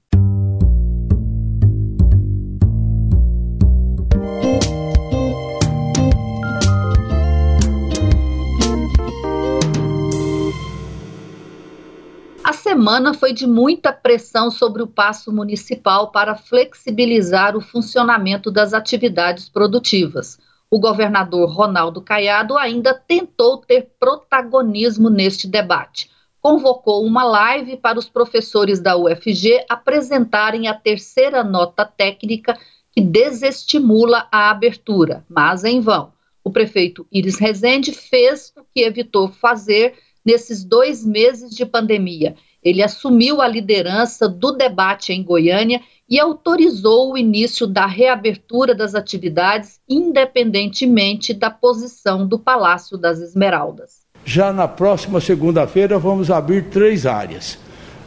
A 12.43 12.53
semana 12.53 13.13
foi 13.13 13.31
de 13.33 13.47
muita 13.47 13.93
pressão 13.93 14.51
sobre 14.51 14.81
o 14.81 14.87
passo 14.87 15.31
municipal 15.31 16.11
para 16.11 16.35
flexibilizar 16.35 17.55
o 17.55 17.61
funcionamento 17.61 18.51
das 18.51 18.73
atividades 18.73 19.47
produtivas 19.47 20.37
o 20.71 20.79
governador 20.79 21.51
Ronaldo 21.51 22.01
Caiado 22.01 22.57
ainda 22.57 22.93
tentou 22.93 23.57
ter 23.57 23.89
protagonismo 23.99 25.09
neste 25.09 25.45
debate. 25.45 26.09
Convocou 26.39 27.05
uma 27.05 27.25
live 27.25 27.75
para 27.75 27.99
os 27.99 28.07
professores 28.07 28.79
da 28.79 28.95
UFG 28.95 29.65
apresentarem 29.67 30.69
a 30.69 30.73
terceira 30.73 31.43
nota 31.43 31.83
técnica 31.83 32.57
que 32.93 33.01
desestimula 33.01 34.27
a 34.31 34.49
abertura, 34.49 35.25
mas 35.29 35.65
em 35.65 35.81
vão. 35.81 36.13
O 36.41 36.49
prefeito 36.49 37.05
Iris 37.11 37.37
Rezende 37.37 37.91
fez 37.91 38.53
o 38.57 38.63
que 38.73 38.81
evitou 38.81 39.27
fazer 39.27 39.93
nesses 40.25 40.63
dois 40.63 41.05
meses 41.05 41.53
de 41.53 41.65
pandemia. 41.65 42.35
Ele 42.63 42.81
assumiu 42.81 43.41
a 43.41 43.47
liderança 43.47 44.27
do 44.27 44.53
debate 44.53 45.11
em 45.11 45.21
Goiânia 45.21 45.81
e 46.11 46.19
autorizou 46.19 47.13
o 47.13 47.17
início 47.17 47.65
da 47.65 47.85
reabertura 47.85 48.75
das 48.75 48.93
atividades, 48.93 49.79
independentemente 49.87 51.33
da 51.33 51.49
posição 51.49 52.27
do 52.27 52.37
Palácio 52.37 52.97
das 52.97 53.21
Esmeraldas. 53.21 54.01
Já 54.25 54.51
na 54.51 54.67
próxima 54.67 55.21
segunda-feira, 55.21 55.97
vamos 55.97 56.29
abrir 56.29 56.65
três 56.65 57.05
áreas: 57.05 57.57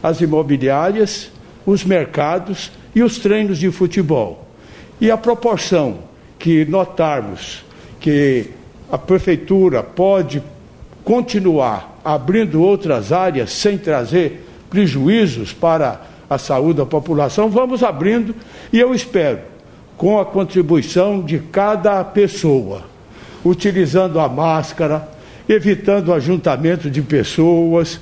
as 0.03 0.21
imobiliárias, 0.21 1.31
os 1.65 1.83
mercados 1.83 2.71
e 2.93 3.01
os 3.01 3.17
treinos 3.17 3.57
de 3.57 3.71
futebol. 3.71 4.45
E 5.01 5.09
a 5.09 5.17
proporção 5.17 5.97
que 6.37 6.63
notarmos 6.63 7.65
que 7.99 8.51
a 8.91 8.99
prefeitura 8.99 9.81
pode 9.81 10.43
continuar 11.03 11.99
abrindo 12.05 12.61
outras 12.61 13.11
áreas 13.11 13.51
sem 13.51 13.79
trazer 13.79 14.45
prejuízos 14.69 15.51
para 15.51 16.14
a 16.29 16.37
saúde 16.37 16.77
da 16.77 16.85
população, 16.85 17.49
vamos 17.49 17.83
abrindo 17.83 18.35
e 18.71 18.79
eu 18.79 18.93
espero 18.93 19.39
com 19.97 20.19
a 20.19 20.25
contribuição 20.25 21.21
de 21.21 21.39
cada 21.39 22.03
pessoa, 22.03 22.83
utilizando 23.43 24.19
a 24.19 24.27
máscara, 24.27 25.07
evitando 25.47 26.09
o 26.09 26.13
ajuntamento 26.13 26.89
de 26.89 27.01
pessoas. 27.01 27.99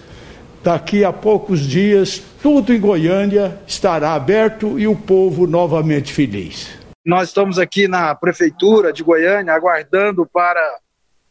Daqui 0.64 1.04
a 1.04 1.12
poucos 1.12 1.60
dias, 1.60 2.24
tudo 2.42 2.74
em 2.74 2.80
Goiânia 2.80 3.60
estará 3.68 4.14
aberto 4.14 4.80
e 4.80 4.88
o 4.88 4.96
povo 4.96 5.46
novamente 5.46 6.14
feliz. 6.14 6.70
Nós 7.06 7.28
estamos 7.28 7.60
aqui 7.60 7.88
na 7.88 8.16
Prefeitura 8.16 8.94
de 8.94 9.04
Goiânia 9.04 9.54
aguardando 9.54 10.26
para 10.26 10.62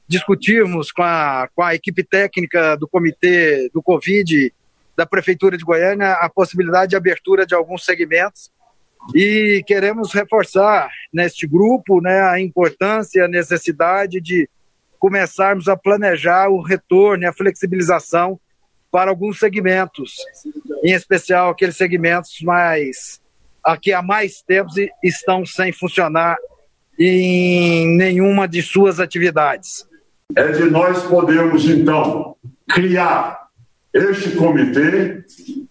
discutirmos 0.07 0.93
com 0.93 1.03
a, 1.03 1.49
com 1.55 1.63
a 1.63 1.75
equipe 1.75 2.05
técnica 2.05 2.77
do 2.77 2.87
Comitê 2.87 3.71
do 3.73 3.83
Covid 3.83 4.53
da 5.03 5.07
Prefeitura 5.07 5.59
de 5.59 5.65
Goiânia 5.65 6.13
a 6.13 6.31
possibilidade 6.31 6.91
de 6.91 6.97
abertura 6.97 7.45
de 7.45 7.55
alguns 7.55 7.85
segmentos 7.85 8.53
e 9.13 9.65
queremos 9.67 10.13
reforçar 10.15 10.89
neste 11.13 11.45
grupo 11.45 12.01
né, 12.01 12.23
a 12.23 12.41
importância 12.41 13.25
a 13.25 13.29
necessidade 13.29 14.21
de 14.21 14.49
começarmos 15.01 15.67
a 15.67 15.77
planejar 15.77 16.49
o 16.49 16.63
retorno 16.63 17.25
e 17.25 17.27
a 17.27 17.33
flexibilização 17.33 18.39
para 18.93 19.11
alguns 19.11 19.41
segmentos, 19.41 20.15
em 20.85 20.93
especial 20.93 21.51
aqueles 21.51 21.77
segmentos 21.77 22.41
mais 22.43 23.21
aqui 23.65 23.93
há 23.93 24.03
mais 24.03 24.41
tempo 24.43 24.71
estão 25.03 25.45
sem 25.45 25.73
funcionar 25.73 26.37
em 26.97 27.97
nenhuma 27.97 28.47
de 28.47 28.63
suas 28.63 29.01
atividades. 29.01 29.85
É 30.37 30.49
de 30.53 30.71
nós 30.71 31.03
podermos 31.05 31.69
então 31.69 32.37
criar 32.69 33.42
este 33.93 34.33
comitê 34.33 35.25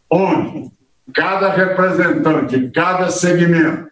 onde 0.09 0.71
cada 1.13 1.51
representante, 1.51 2.69
cada 2.69 3.09
segmento, 3.09 3.89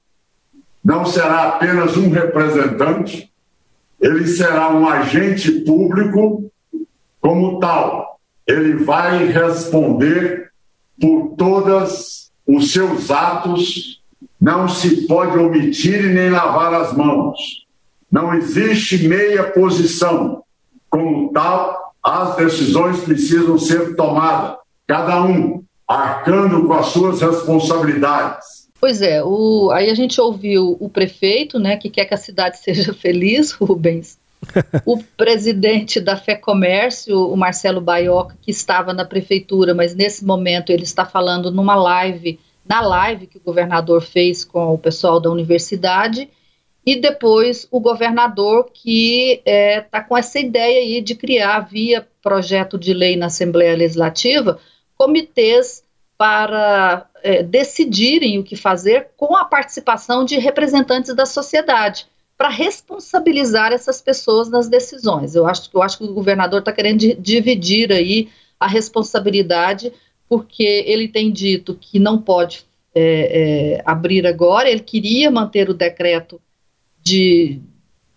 não 0.83 1.05
será 1.05 1.49
apenas 1.49 1.97
um 1.97 2.09
representante, 2.09 3.31
ele 3.99 4.25
será 4.27 4.69
um 4.69 4.87
agente 4.87 5.51
público 5.61 6.49
como 7.19 7.59
tal. 7.59 8.19
Ele 8.47 8.83
vai 8.83 9.27
responder 9.27 10.51
por 10.99 11.35
todos 11.37 12.31
os 12.47 12.71
seus 12.71 13.11
atos, 13.11 14.01
não 14.39 14.67
se 14.67 15.05
pode 15.05 15.37
omitir 15.37 16.05
e 16.05 16.13
nem 16.13 16.29
lavar 16.29 16.73
as 16.73 16.93
mãos. 16.95 17.37
Não 18.11 18.33
existe 18.33 19.07
meia 19.07 19.51
posição. 19.51 20.43
Como 20.89 21.31
tal, 21.31 21.88
as 22.03 22.35
decisões 22.35 22.99
precisam 23.01 23.57
ser 23.57 23.95
tomadas, 23.95 24.57
cada 24.87 25.21
um 25.23 25.63
arcando 25.87 26.65
com 26.67 26.73
as 26.73 26.87
suas 26.87 27.21
responsabilidades. 27.21 28.59
Pois 28.79 29.01
é, 29.01 29.21
o, 29.23 29.71
aí 29.71 29.89
a 29.89 29.95
gente 29.95 30.21
ouviu 30.21 30.77
o 30.79 30.87
prefeito, 30.87 31.59
né, 31.59 31.75
que 31.75 31.89
quer 31.89 32.05
que 32.05 32.13
a 32.13 32.17
cidade 32.17 32.59
seja 32.63 32.93
feliz, 32.93 33.51
Rubens, 33.51 34.17
o 34.85 34.97
presidente 35.17 35.99
da 35.99 36.15
Fé 36.15 36.35
Comércio, 36.35 37.27
o 37.27 37.35
Marcelo 37.35 37.81
Baioca, 37.81 38.37
que 38.41 38.51
estava 38.51 38.93
na 38.93 39.03
prefeitura, 39.03 39.73
mas 39.73 39.93
nesse 39.93 40.23
momento 40.23 40.69
ele 40.69 40.83
está 40.83 41.05
falando 41.05 41.51
numa 41.51 41.75
live, 41.75 42.39
na 42.65 42.79
live 42.79 43.27
que 43.27 43.37
o 43.37 43.41
governador 43.41 44.01
fez 44.01 44.45
com 44.45 44.73
o 44.73 44.77
pessoal 44.77 45.19
da 45.19 45.29
universidade, 45.29 46.29
e 46.89 46.95
depois 46.95 47.67
o 47.69 47.79
governador 47.79 48.71
que 48.73 49.43
está 49.45 49.51
é, 49.51 49.81
tá 49.81 50.01
com 50.01 50.17
essa 50.17 50.39
ideia 50.39 50.79
aí 50.79 51.01
de 51.01 51.13
criar, 51.13 51.59
via 51.59 52.07
projeto 52.19 52.79
de 52.79 52.95
lei 52.95 53.15
na 53.15 53.27
Assembleia 53.27 53.77
Legislativa, 53.77 54.59
comitês 54.97 55.83
para 56.17 57.07
é, 57.21 57.43
decidirem 57.43 58.39
o 58.39 58.43
que 58.43 58.55
fazer 58.55 59.09
com 59.15 59.35
a 59.35 59.45
participação 59.45 60.25
de 60.25 60.39
representantes 60.39 61.15
da 61.15 61.27
sociedade 61.27 62.07
para 62.35 62.49
responsabilizar 62.49 63.71
essas 63.71 64.01
pessoas 64.01 64.49
nas 64.49 64.67
decisões. 64.67 65.35
Eu 65.35 65.45
acho, 65.45 65.69
eu 65.71 65.83
acho 65.83 65.99
que 65.99 66.05
o 66.05 66.13
governador 66.13 66.61
está 66.61 66.71
querendo 66.71 67.01
dividir 67.19 67.93
aí 67.93 68.29
a 68.59 68.65
responsabilidade, 68.65 69.93
porque 70.27 70.83
ele 70.87 71.07
tem 71.07 71.31
dito 71.31 71.77
que 71.79 71.99
não 71.99 72.19
pode 72.19 72.65
é, 72.95 73.03
é, 73.75 73.81
abrir 73.85 74.25
agora, 74.25 74.67
ele 74.67 74.79
queria 74.79 75.29
manter 75.29 75.69
o 75.69 75.73
decreto 75.75 76.41
de. 77.01 77.61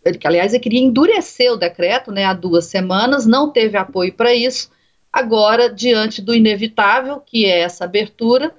Ele, 0.04 0.18
aliás, 0.24 0.52
ele 0.52 0.62
queria 0.62 0.80
endurecer 0.80 1.52
o 1.52 1.56
decreto 1.56 2.10
né, 2.10 2.24
há 2.24 2.34
duas 2.34 2.66
semanas, 2.66 3.24
não 3.24 3.50
teve 3.50 3.76
apoio 3.76 4.12
para 4.12 4.34
isso 4.34 4.70
Agora, 5.12 5.70
diante 5.70 6.22
do 6.22 6.34
inevitável, 6.34 7.20
que 7.20 7.44
é 7.44 7.60
essa 7.60 7.84
abertura, 7.84 8.54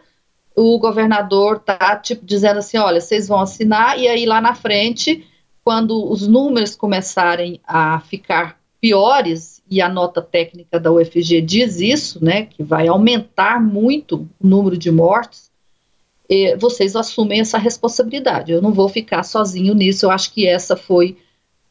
o 0.55 0.77
governador 0.77 1.55
está 1.55 1.95
tipo, 1.95 2.23
dizendo 2.23 2.59
assim: 2.59 2.77
olha, 2.77 3.01
vocês 3.01 3.27
vão 3.27 3.39
assinar, 3.39 3.99
e 3.99 4.07
aí 4.07 4.25
lá 4.25 4.39
na 4.39 4.53
frente, 4.53 5.25
quando 5.63 6.07
os 6.11 6.27
números 6.27 6.75
começarem 6.75 7.59
a 7.65 7.99
ficar 8.01 8.59
piores, 8.79 9.63
e 9.67 9.81
a 9.81 9.89
nota 9.89 10.21
técnica 10.21 10.79
da 10.79 10.91
UFG 10.91 11.41
diz 11.41 11.79
isso, 11.79 12.23
né, 12.23 12.45
que 12.45 12.61
vai 12.61 12.87
aumentar 12.87 13.59
muito 13.59 14.29
o 14.39 14.47
número 14.47 14.77
de 14.77 14.91
mortes, 14.91 15.51
vocês 16.59 16.95
assumem 16.95 17.39
essa 17.39 17.57
responsabilidade. 17.57 18.51
Eu 18.51 18.61
não 18.61 18.71
vou 18.71 18.89
ficar 18.89 19.23
sozinho 19.23 19.73
nisso, 19.73 20.05
eu 20.05 20.11
acho 20.11 20.33
que 20.33 20.47
essa 20.47 20.75
foi 20.75 21.17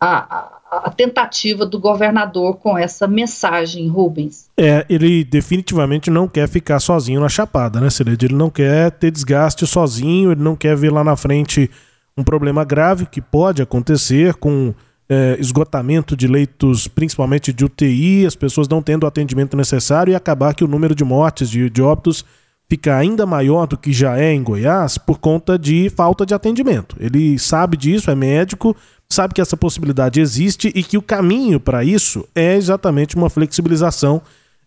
a, 0.00 0.58
a, 0.70 0.90
tentativa 0.90 1.64
do 1.64 1.78
governador 1.78 2.56
com 2.56 2.76
essa 2.76 3.06
mensagem, 3.06 3.86
Rubens. 3.88 4.48
É, 4.56 4.84
ele 4.88 5.22
definitivamente 5.22 6.10
não 6.10 6.26
quer 6.26 6.48
ficar 6.48 6.80
sozinho 6.80 7.20
na 7.20 7.28
chapada, 7.28 7.80
né, 7.80 7.88
Celede? 7.88 8.26
Ele 8.26 8.34
não 8.34 8.50
quer 8.50 8.90
ter 8.90 9.12
desgaste 9.12 9.64
sozinho, 9.66 10.32
ele 10.32 10.42
não 10.42 10.56
quer 10.56 10.76
ver 10.76 10.90
lá 10.90 11.04
na 11.04 11.14
frente 11.14 11.70
um 12.16 12.24
problema 12.24 12.64
grave 12.64 13.06
que 13.06 13.20
pode 13.20 13.62
acontecer 13.62 14.34
com 14.34 14.74
é, 15.08 15.36
esgotamento 15.38 16.16
de 16.16 16.26
leitos, 16.26 16.88
principalmente 16.88 17.52
de 17.52 17.64
UTI, 17.64 18.26
as 18.26 18.34
pessoas 18.34 18.66
não 18.66 18.82
tendo 18.82 19.04
o 19.04 19.06
atendimento 19.06 19.56
necessário 19.56 20.10
e 20.10 20.14
acabar 20.14 20.54
que 20.54 20.64
o 20.64 20.68
número 20.68 20.94
de 20.94 21.04
mortes, 21.04 21.48
de, 21.48 21.70
de 21.70 21.80
óbitos, 21.80 22.24
fica 22.68 22.96
ainda 22.96 23.26
maior 23.26 23.66
do 23.66 23.76
que 23.76 23.92
já 23.92 24.18
é 24.18 24.32
em 24.32 24.42
Goiás 24.42 24.96
por 24.98 25.18
conta 25.18 25.58
de 25.58 25.90
falta 25.90 26.24
de 26.24 26.34
atendimento. 26.34 26.96
Ele 26.98 27.38
sabe 27.38 27.76
disso, 27.76 28.10
é 28.10 28.14
médico, 28.14 28.76
sabe 29.10 29.34
que 29.34 29.40
essa 29.40 29.56
possibilidade 29.56 30.20
existe 30.20 30.72
e 30.74 30.82
que 30.82 30.96
o 30.96 31.02
caminho 31.02 31.60
para 31.60 31.84
isso 31.84 32.26
é 32.34 32.56
exatamente 32.56 33.14
uma 33.14 33.28
flexibilização, 33.28 34.22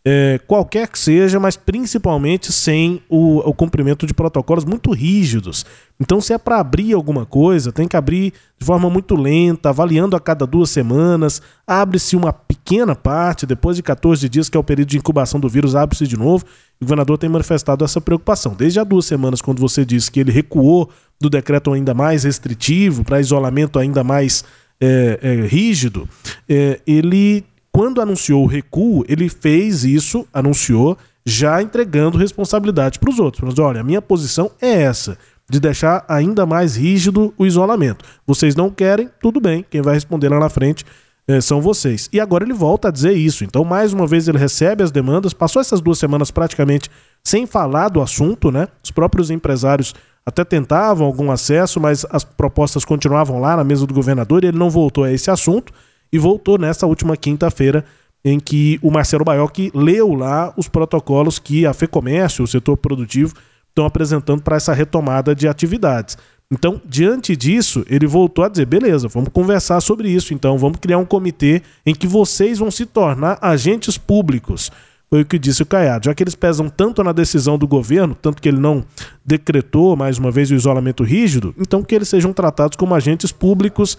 é, 0.07 0.39
qualquer 0.45 0.87
que 0.87 0.99
seja, 0.99 1.39
mas 1.39 1.57
principalmente 1.57 2.51
sem 2.51 3.01
o, 3.09 3.39
o 3.39 3.53
cumprimento 3.55 4.05
de 4.05 4.13
protocolos 4.13 4.63
muito 4.63 4.91
rígidos. 4.91 5.65
Então, 5.99 6.21
se 6.21 6.31
é 6.31 6.37
para 6.37 6.59
abrir 6.59 6.93
alguma 6.93 7.25
coisa, 7.25 7.71
tem 7.71 7.87
que 7.87 7.97
abrir 7.97 8.31
de 8.59 8.65
forma 8.65 8.87
muito 8.87 9.15
lenta, 9.15 9.69
avaliando 9.69 10.15
a 10.15 10.19
cada 10.19 10.45
duas 10.45 10.69
semanas. 10.69 11.41
Abre-se 11.65 12.15
uma 12.15 12.31
pequena 12.31 12.95
parte, 12.95 13.47
depois 13.47 13.77
de 13.77 13.81
14 13.81 14.29
dias, 14.29 14.47
que 14.47 14.55
é 14.55 14.59
o 14.59 14.63
período 14.63 14.89
de 14.89 14.97
incubação 14.97 15.39
do 15.39 15.49
vírus, 15.49 15.75
abre-se 15.75 16.05
de 16.05 16.17
novo. 16.17 16.45
O 16.79 16.85
governador 16.85 17.17
tem 17.17 17.29
manifestado 17.29 17.83
essa 17.83 17.99
preocupação. 17.99 18.53
Desde 18.53 18.79
há 18.79 18.83
duas 18.83 19.05
semanas, 19.05 19.41
quando 19.41 19.59
você 19.59 19.83
disse 19.83 20.11
que 20.11 20.19
ele 20.19 20.31
recuou 20.31 20.87
do 21.19 21.29
decreto 21.31 21.73
ainda 21.73 21.95
mais 21.95 22.25
restritivo, 22.25 23.03
para 23.03 23.19
isolamento 23.19 23.79
ainda 23.79 24.03
mais 24.03 24.43
é, 24.79 25.19
é, 25.21 25.47
rígido, 25.47 26.07
é, 26.47 26.79
ele, 26.85 27.43
quando 27.75 27.99
anunciou 27.99 28.41
o 28.41 28.47
recuo, 28.47 29.03
ele 29.05 29.27
fez 29.27 29.83
isso, 29.83 30.25
anunciou, 30.33 30.97
já 31.25 31.61
entregando 31.61 32.17
responsabilidade 32.17 32.97
para 32.97 33.09
os 33.09 33.19
outros. 33.19 33.43
Mas 33.43 33.59
olha, 33.59 33.81
a 33.81 33.83
minha 33.83 34.01
posição 34.01 34.49
é 34.61 34.83
essa, 34.83 35.17
de 35.49 35.59
deixar 35.59 36.05
ainda 36.07 36.45
mais 36.45 36.77
rígido 36.77 37.33
o 37.37 37.45
isolamento. 37.45 38.05
Vocês 38.25 38.55
não 38.55 38.69
querem, 38.69 39.09
tudo 39.21 39.41
bem, 39.41 39.65
quem 39.69 39.81
vai 39.81 39.93
responder 39.93 40.29
lá 40.29 40.39
na 40.39 40.47
frente 40.47 40.85
é, 41.27 41.41
são 41.41 41.59
vocês. 41.59 42.07
E 42.13 42.19
agora 42.21 42.45
ele 42.45 42.53
volta 42.53 42.87
a 42.87 42.91
dizer 42.91 43.11
isso. 43.11 43.43
Então, 43.43 43.65
mais 43.65 43.91
uma 43.91 44.07
vez, 44.07 44.29
ele 44.29 44.37
recebe 44.37 44.81
as 44.81 44.89
demandas, 44.89 45.33
passou 45.33 45.61
essas 45.61 45.81
duas 45.81 45.99
semanas 45.99 46.31
praticamente 46.31 46.89
sem 47.21 47.45
falar 47.45 47.89
do 47.89 48.01
assunto, 48.01 48.51
né? 48.51 48.69
Os 48.81 48.91
próprios 48.91 49.29
empresários 49.29 49.93
até 50.25 50.45
tentavam 50.45 51.05
algum 51.05 51.29
acesso, 51.29 51.81
mas 51.81 52.05
as 52.09 52.23
propostas 52.23 52.85
continuavam 52.85 53.41
lá 53.41 53.57
na 53.57 53.65
mesa 53.65 53.85
do 53.85 53.93
governador 53.93 54.45
e 54.45 54.47
ele 54.47 54.57
não 54.57 54.69
voltou 54.69 55.03
a 55.03 55.11
esse 55.11 55.29
assunto 55.29 55.73
e 56.11 56.17
voltou 56.17 56.57
nessa 56.57 56.85
última 56.85 57.15
quinta-feira 57.15 57.85
em 58.23 58.39
que 58.39 58.79
o 58.81 58.89
Marcelo 58.89 59.23
Baiocchi 59.23 59.71
leu 59.73 60.13
lá 60.13 60.53
os 60.57 60.67
protocolos 60.67 61.37
que 61.37 61.65
a 61.65 61.73
FEComércio, 61.73 62.43
o 62.43 62.47
setor 62.47 62.77
produtivo, 62.77 63.35
estão 63.69 63.85
apresentando 63.85 64.41
para 64.41 64.55
essa 64.55 64.73
retomada 64.73 65.35
de 65.35 65.47
atividades. 65.47 66.17
Então, 66.51 66.81
diante 66.85 67.35
disso, 67.35 67.85
ele 67.89 68.07
voltou 68.07 68.43
a 68.43 68.49
dizer: 68.49 68.65
beleza, 68.65 69.07
vamos 69.07 69.29
conversar 69.29 69.81
sobre 69.81 70.09
isso. 70.09 70.33
Então, 70.33 70.57
vamos 70.57 70.77
criar 70.79 70.97
um 70.97 71.05
comitê 71.05 71.61
em 71.85 71.93
que 71.93 72.07
vocês 72.07 72.59
vão 72.59 72.71
se 72.71 72.85
tornar 72.85 73.37
agentes 73.41 73.97
públicos 73.97 74.71
foi 75.09 75.21
o 75.21 75.25
que 75.25 75.39
disse 75.39 75.61
o 75.61 75.65
Caiado. 75.65 76.05
Já 76.05 76.13
que 76.13 76.23
eles 76.23 76.35
pesam 76.35 76.69
tanto 76.69 77.03
na 77.03 77.11
decisão 77.11 77.57
do 77.57 77.67
governo, 77.67 78.15
tanto 78.15 78.41
que 78.41 78.49
ele 78.49 78.59
não 78.59 78.83
decretou 79.23 79.95
mais 79.95 80.17
uma 80.17 80.31
vez 80.31 80.51
o 80.51 80.55
isolamento 80.55 81.03
rígido, 81.03 81.53
então 81.57 81.83
que 81.83 81.95
eles 81.95 82.09
sejam 82.09 82.33
tratados 82.33 82.75
como 82.75 82.93
agentes 82.93 83.31
públicos, 83.31 83.97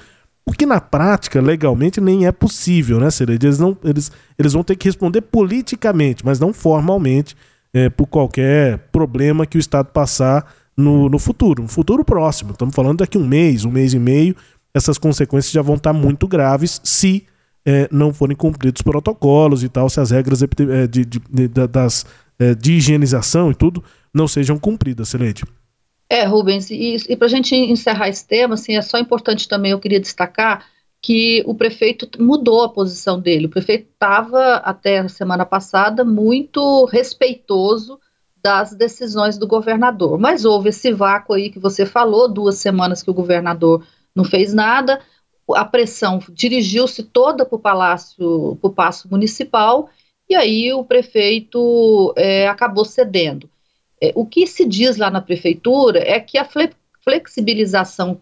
o 0.49 0.53
que 0.53 0.65
na 0.65 0.81
prática, 0.81 1.41
legalmente, 1.41 2.01
nem 2.01 2.27
é 2.27 2.33
possível, 2.33 3.01
né, 3.01 3.11
Cereja? 3.11 3.41
Eles, 3.43 3.59
eles, 3.83 4.13
eles 4.39 4.53
vão 4.53 4.63
ter 4.63 4.77
que 4.77 4.87
responder 4.87 5.21
politicamente, 5.23 6.25
mas 6.25 6.39
não 6.39 6.53
formalmente, 6.53 7.37
é, 7.75 7.91
por 7.91 8.07
qualquer 8.07 8.79
problema 8.93 9.45
que 9.45 9.59
o 9.59 9.61
Estado 9.61 9.89
passar 9.89 10.51
no, 10.77 11.09
no 11.09 11.19
futuro, 11.19 11.63
no 11.63 11.69
futuro 11.69 12.05
próximo. 12.05 12.53
Estamos 12.53 12.75
falando 12.75 12.99
daqui 12.99 13.19
um 13.19 13.27
mês, 13.27 13.65
um 13.65 13.71
mês 13.71 13.93
e 13.93 13.99
meio, 13.99 14.37
essas 14.73 14.99
consequências 14.99 15.53
já 15.53 15.63
vão 15.63 15.75
estar 15.75 15.93
muito 15.93 16.29
graves 16.29 16.81
se 16.85 17.25
é, 17.67 17.89
não 17.91 18.13
forem 18.15 18.37
cumpridos 18.37 18.83
protocolos 18.83 19.65
e 19.65 19.69
tal, 19.69 19.91
se 19.91 19.99
as 19.99 20.13
regras 20.13 20.39
de, 20.39 20.47
de, 20.89 21.05
de, 21.05 21.49
de 21.49 21.49
das, 21.67 22.07
é, 22.39 22.55
de 22.55 22.75
higienização 22.75 23.51
e 23.51 23.55
tudo 23.55 23.83
não 24.15 24.29
sejam 24.29 24.59
cumpridas, 24.59 25.09
Celede. 25.09 25.43
É, 26.09 26.25
Rubens, 26.25 26.71
e, 26.71 26.97
e 27.09 27.17
para 27.17 27.27
a 27.27 27.31
gente 27.31 27.55
encerrar 27.55 28.09
esse 28.09 28.27
tema, 28.27 28.55
assim, 28.55 28.77
é 28.77 28.83
só 28.83 28.99
importante 28.99 29.49
também, 29.49 29.73
eu 29.73 29.81
queria 29.81 30.01
destacar 30.01 30.65
que 31.03 31.43
o 31.47 31.55
prefeito 31.55 32.09
mudou 32.23 32.63
a 32.63 32.69
posição 32.69 33.21
dele. 33.21 33.47
O 33.47 33.51
prefeito 33.51 33.89
estava, 33.93 34.57
até 34.57 34.99
a 34.99 35.09
semana 35.09 35.45
passada, 35.45 36.05
muito 36.05 36.85
respeitoso 36.87 38.01
das 38.43 38.73
decisões 38.75 39.37
do 39.37 39.47
governador. 39.47 40.19
Mas 40.19 40.45
houve 40.45 40.69
esse 40.69 40.93
vácuo 40.93 41.35
aí 41.35 41.51
que 41.51 41.59
você 41.59 41.85
falou, 41.85 42.29
duas 42.29 42.57
semanas 42.57 43.03
que 43.03 43.11
o 43.11 43.15
governador 43.15 43.85
não 44.15 44.25
fez 44.25 44.55
nada, 44.55 45.01
a 45.55 45.65
pressão 45.65 46.21
dirigiu-se 46.31 47.03
toda 47.03 47.45
para 47.45 47.57
o 47.57 47.61
Palácio, 47.61 48.57
para 48.61 48.69
o 48.69 48.73
Paço 48.73 49.09
Municipal, 49.11 49.89
e 50.29 50.35
aí 50.35 50.73
o 50.73 50.85
prefeito 50.85 52.13
é, 52.17 52.49
acabou 52.49 52.85
cedendo. 52.85 53.49
É, 54.01 54.13
o 54.15 54.27
que 54.27 54.47
se 54.47 54.65
diz 54.65 54.97
lá 54.97 55.11
na 55.11 55.21
prefeitura 55.21 55.99
é 55.99 56.21
que 56.21 56.39
a 56.39 56.49
flexibilização 57.03 58.21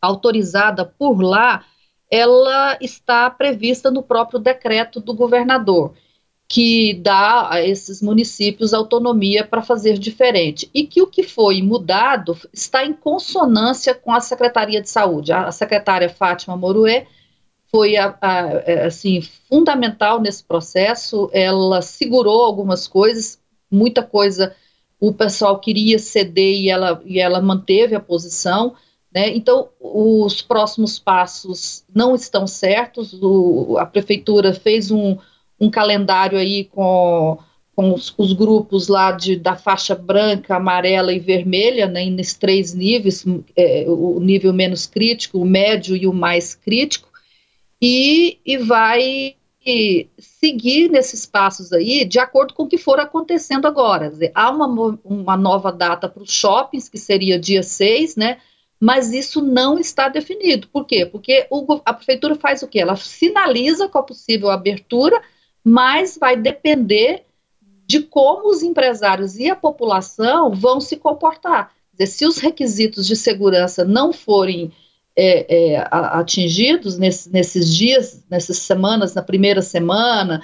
autorizada 0.00 0.84
por 0.84 1.20
lá, 1.22 1.64
ela 2.10 2.76
está 2.80 3.30
prevista 3.30 3.90
no 3.90 4.02
próprio 4.02 4.40
decreto 4.40 5.00
do 5.00 5.14
governador 5.14 5.94
que 6.52 6.92
dá 6.92 7.50
a 7.50 7.62
esses 7.62 8.02
municípios 8.02 8.74
autonomia 8.74 9.42
para 9.42 9.62
fazer 9.62 9.96
diferente. 9.96 10.68
E 10.74 10.86
que 10.86 11.00
o 11.00 11.06
que 11.06 11.22
foi 11.22 11.62
mudado 11.62 12.36
está 12.52 12.84
em 12.84 12.92
consonância 12.92 13.94
com 13.94 14.12
a 14.12 14.20
Secretaria 14.20 14.82
de 14.82 14.90
Saúde. 14.90 15.32
A, 15.32 15.50
secretária 15.50 16.10
Fátima 16.10 16.54
Moruê 16.54 17.06
foi 17.70 17.96
a, 17.96 18.14
a, 18.20 18.50
é, 18.66 18.84
assim, 18.84 19.22
fundamental 19.48 20.20
nesse 20.20 20.44
processo, 20.44 21.30
ela 21.32 21.80
segurou 21.80 22.44
algumas 22.44 22.86
coisas, 22.86 23.40
muita 23.70 24.02
coisa 24.02 24.54
o 25.02 25.12
pessoal 25.12 25.58
queria 25.58 25.98
ceder 25.98 26.60
e 26.60 26.70
ela, 26.70 27.02
e 27.04 27.18
ela 27.18 27.42
manteve 27.42 27.92
a 27.92 27.98
posição. 27.98 28.76
Né? 29.12 29.34
Então, 29.34 29.68
os 29.80 30.40
próximos 30.40 30.96
passos 30.96 31.82
não 31.92 32.14
estão 32.14 32.46
certos. 32.46 33.12
O, 33.20 33.76
a 33.78 33.84
prefeitura 33.84 34.54
fez 34.54 34.92
um, 34.92 35.18
um 35.58 35.68
calendário 35.68 36.38
aí 36.38 36.66
com, 36.66 37.36
com 37.74 37.92
os, 37.92 38.14
os, 38.16 38.32
grupos 38.32 38.86
lá 38.86 39.10
de, 39.10 39.34
da 39.34 39.56
faixa 39.56 39.96
branca, 39.96 40.54
amarela 40.54 41.12
e 41.12 41.18
vermelha, 41.18 41.88
né, 41.88 42.04
nesses 42.04 42.34
três 42.34 42.72
níveis, 42.72 43.24
é, 43.56 43.84
o 43.88 44.20
nível 44.20 44.52
menos 44.52 44.86
crítico, 44.86 45.40
o 45.40 45.44
médio 45.44 45.96
e 45.96 46.06
o 46.06 46.12
mais 46.12 46.54
crítico, 46.54 47.08
e, 47.80 48.38
e 48.46 48.56
vai 48.56 49.34
seguir 50.18 50.88
nesses 50.88 51.24
passos 51.24 51.72
aí 51.72 52.04
de 52.04 52.18
acordo 52.18 52.54
com 52.54 52.64
o 52.64 52.68
que 52.68 52.78
for 52.78 52.98
acontecendo 52.98 53.66
agora. 53.66 54.10
Dizer, 54.10 54.32
há 54.34 54.50
uma, 54.50 54.98
uma 55.04 55.36
nova 55.36 55.70
data 55.70 56.08
para 56.08 56.22
os 56.22 56.32
shoppings, 56.32 56.88
que 56.88 56.98
seria 56.98 57.38
dia 57.38 57.62
6, 57.62 58.16
né? 58.16 58.38
Mas 58.80 59.12
isso 59.12 59.40
não 59.40 59.78
está 59.78 60.08
definido. 60.08 60.66
Por 60.68 60.84
quê? 60.84 61.06
Porque 61.06 61.46
o, 61.50 61.80
a 61.84 61.94
prefeitura 61.94 62.34
faz 62.34 62.62
o 62.62 62.68
quê? 62.68 62.80
Ela 62.80 62.96
sinaliza 62.96 63.88
com 63.88 63.98
a 63.98 64.02
possível 64.02 64.50
abertura, 64.50 65.22
mas 65.64 66.18
vai 66.18 66.36
depender 66.36 67.24
de 67.86 68.00
como 68.00 68.48
os 68.48 68.62
empresários 68.62 69.36
e 69.36 69.48
a 69.48 69.54
população 69.54 70.52
vão 70.52 70.80
se 70.80 70.96
comportar. 70.96 71.72
Dizer, 71.92 72.06
se 72.06 72.26
os 72.26 72.38
requisitos 72.38 73.06
de 73.06 73.14
segurança 73.14 73.84
não 73.84 74.12
forem 74.12 74.72
é, 75.16 75.74
é, 75.74 75.88
atingidos 75.90 76.98
nesse, 76.98 77.30
nesses 77.30 77.74
dias, 77.74 78.22
nessas 78.30 78.58
semanas, 78.58 79.14
na 79.14 79.22
primeira 79.22 79.62
semana, 79.62 80.42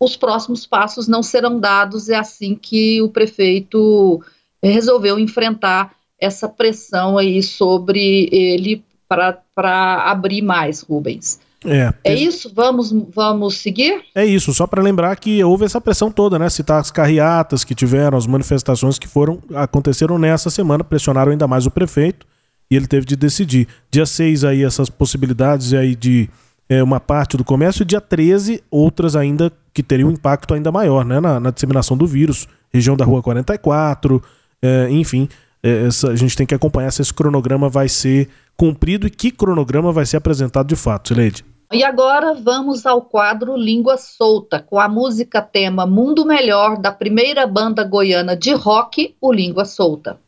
os 0.00 0.16
próximos 0.16 0.66
passos 0.66 1.08
não 1.08 1.22
serão 1.22 1.60
dados. 1.60 2.08
É 2.08 2.16
assim 2.16 2.54
que 2.54 3.02
o 3.02 3.08
prefeito 3.08 4.22
resolveu 4.62 5.18
enfrentar 5.18 5.94
essa 6.20 6.48
pressão 6.48 7.18
aí 7.18 7.42
sobre 7.42 8.28
ele 8.32 8.82
para 9.08 10.10
abrir 10.10 10.42
mais, 10.42 10.82
Rubens. 10.82 11.40
É, 11.64 11.92
é 12.04 12.14
isso? 12.14 12.52
Vamos, 12.54 12.92
vamos 13.14 13.56
seguir? 13.56 14.02
É 14.14 14.24
isso, 14.24 14.54
só 14.54 14.64
para 14.66 14.80
lembrar 14.80 15.16
que 15.16 15.42
houve 15.42 15.64
essa 15.64 15.80
pressão 15.80 16.10
toda, 16.10 16.38
né? 16.38 16.48
Citar 16.48 16.80
as 16.80 16.90
carreatas 16.90 17.64
que 17.64 17.74
tiveram, 17.74 18.16
as 18.16 18.28
manifestações 18.28 18.96
que 18.96 19.08
foram 19.08 19.40
aconteceram 19.54 20.18
nessa 20.18 20.50
semana, 20.50 20.84
pressionaram 20.84 21.32
ainda 21.32 21.48
mais 21.48 21.66
o 21.66 21.70
prefeito 21.70 22.26
e 22.70 22.76
ele 22.76 22.86
teve 22.86 23.06
de 23.06 23.16
decidir. 23.16 23.66
Dia 23.90 24.06
6 24.06 24.44
aí 24.44 24.64
essas 24.64 24.88
possibilidades 24.88 25.72
aí 25.72 25.94
de 25.94 26.28
é, 26.68 26.82
uma 26.82 27.00
parte 27.00 27.36
do 27.36 27.44
comércio 27.44 27.82
e 27.82 27.86
dia 27.86 28.00
13 28.00 28.62
outras 28.70 29.16
ainda 29.16 29.50
que 29.72 29.82
teriam 29.82 30.08
um 30.08 30.12
impacto 30.12 30.54
ainda 30.54 30.70
maior, 30.70 31.04
né? 31.04 31.20
Na, 31.20 31.40
na 31.40 31.50
disseminação 31.50 31.96
do 31.96 32.06
vírus, 32.06 32.46
região 32.72 32.96
da 32.96 33.04
Rua 33.04 33.22
44, 33.22 34.22
é, 34.60 34.88
enfim, 34.90 35.28
é, 35.62 35.86
essa, 35.86 36.10
a 36.10 36.16
gente 36.16 36.36
tem 36.36 36.46
que 36.46 36.54
acompanhar 36.54 36.90
se 36.90 37.00
esse 37.00 37.14
cronograma 37.14 37.68
vai 37.68 37.88
ser 37.88 38.28
cumprido 38.56 39.06
e 39.06 39.10
que 39.10 39.30
cronograma 39.30 39.92
vai 39.92 40.04
ser 40.04 40.16
apresentado 40.16 40.66
de 40.66 40.76
fato, 40.76 41.08
Sileide. 41.08 41.44
E 41.70 41.84
agora 41.84 42.34
vamos 42.34 42.86
ao 42.86 43.02
quadro 43.02 43.54
Língua 43.54 43.98
Solta, 43.98 44.58
com 44.58 44.80
a 44.80 44.88
música 44.88 45.42
tema 45.42 45.86
Mundo 45.86 46.24
Melhor 46.24 46.78
da 46.78 46.90
primeira 46.90 47.46
banda 47.46 47.84
goiana 47.84 48.34
de 48.34 48.52
rock, 48.54 49.14
o 49.20 49.30
Língua 49.30 49.66
Solta. 49.66 50.18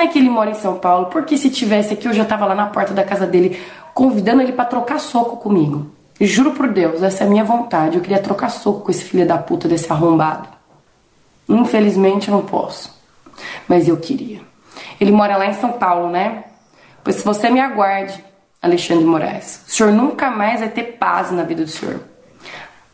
Pena 0.00 0.12
que 0.12 0.18
ele 0.18 0.30
mora 0.30 0.50
em 0.50 0.54
São 0.54 0.78
Paulo, 0.78 1.06
porque 1.06 1.36
se 1.36 1.50
tivesse 1.50 1.92
aqui 1.92 2.08
eu 2.08 2.14
já 2.14 2.24
tava 2.24 2.46
lá 2.46 2.54
na 2.54 2.66
porta 2.68 2.94
da 2.94 3.04
casa 3.04 3.26
dele 3.26 3.60
convidando 3.92 4.40
ele 4.40 4.52
para 4.52 4.64
trocar 4.64 4.98
soco 4.98 5.36
comigo. 5.36 5.90
Juro 6.18 6.52
por 6.52 6.68
Deus, 6.68 7.02
essa 7.02 7.24
é 7.24 7.26
a 7.26 7.30
minha 7.30 7.44
vontade. 7.44 7.96
Eu 7.96 8.02
queria 8.02 8.18
trocar 8.18 8.48
soco 8.48 8.80
com 8.80 8.90
esse 8.90 9.04
filho 9.04 9.26
da 9.26 9.36
puta 9.36 9.68
desse 9.68 9.92
arrombado. 9.92 10.48
Infelizmente 11.46 12.28
eu 12.28 12.34
não 12.34 12.46
posso. 12.46 12.98
Mas 13.68 13.88
eu 13.88 13.96
queria. 13.98 14.40
Ele 14.98 15.12
mora 15.12 15.36
lá 15.36 15.46
em 15.46 15.52
São 15.54 15.72
Paulo, 15.72 16.08
né? 16.08 16.44
Pois 17.04 17.16
se 17.16 17.24
você 17.24 17.50
me 17.50 17.60
aguarde, 17.60 18.24
Alexandre 18.62 19.04
Moraes, 19.04 19.64
o 19.68 19.70
senhor 19.70 19.92
nunca 19.92 20.30
mais 20.30 20.60
vai 20.60 20.70
ter 20.70 20.96
paz 20.98 21.30
na 21.30 21.42
vida 21.42 21.62
do 21.62 21.70
senhor. 21.70 22.00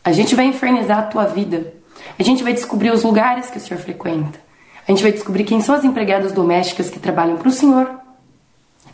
A 0.03 0.11
gente 0.11 0.35
vai 0.35 0.45
infernizar 0.45 0.99
a 0.99 1.03
tua 1.03 1.23
vida. 1.23 1.73
A 2.19 2.23
gente 2.23 2.43
vai 2.43 2.51
descobrir 2.51 2.91
os 2.91 3.03
lugares 3.03 3.49
que 3.49 3.57
o 3.57 3.61
senhor 3.61 3.79
frequenta. 3.79 4.46
A 4.87 4.91
gente 4.91 5.03
vai 5.03 5.11
descobrir 5.11 5.43
quem 5.43 5.59
são 5.59 5.75
as 5.75 5.83
empregadas 5.83 6.31
domésticas 6.31 6.89
que 6.89 6.97
trabalham 6.97 7.35
para 7.35 7.49
o 7.49 7.51
senhor. 7.51 7.99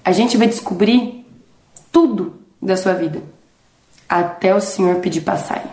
A 0.03 0.11
gente 0.11 0.35
vai 0.37 0.47
descobrir 0.47 1.23
tudo 1.91 2.41
da 2.59 2.75
sua 2.75 2.93
vida 2.93 3.21
até 4.09 4.55
o 4.55 4.59
senhor 4.59 4.95
pedir 5.01 5.23
sair. 5.37 5.69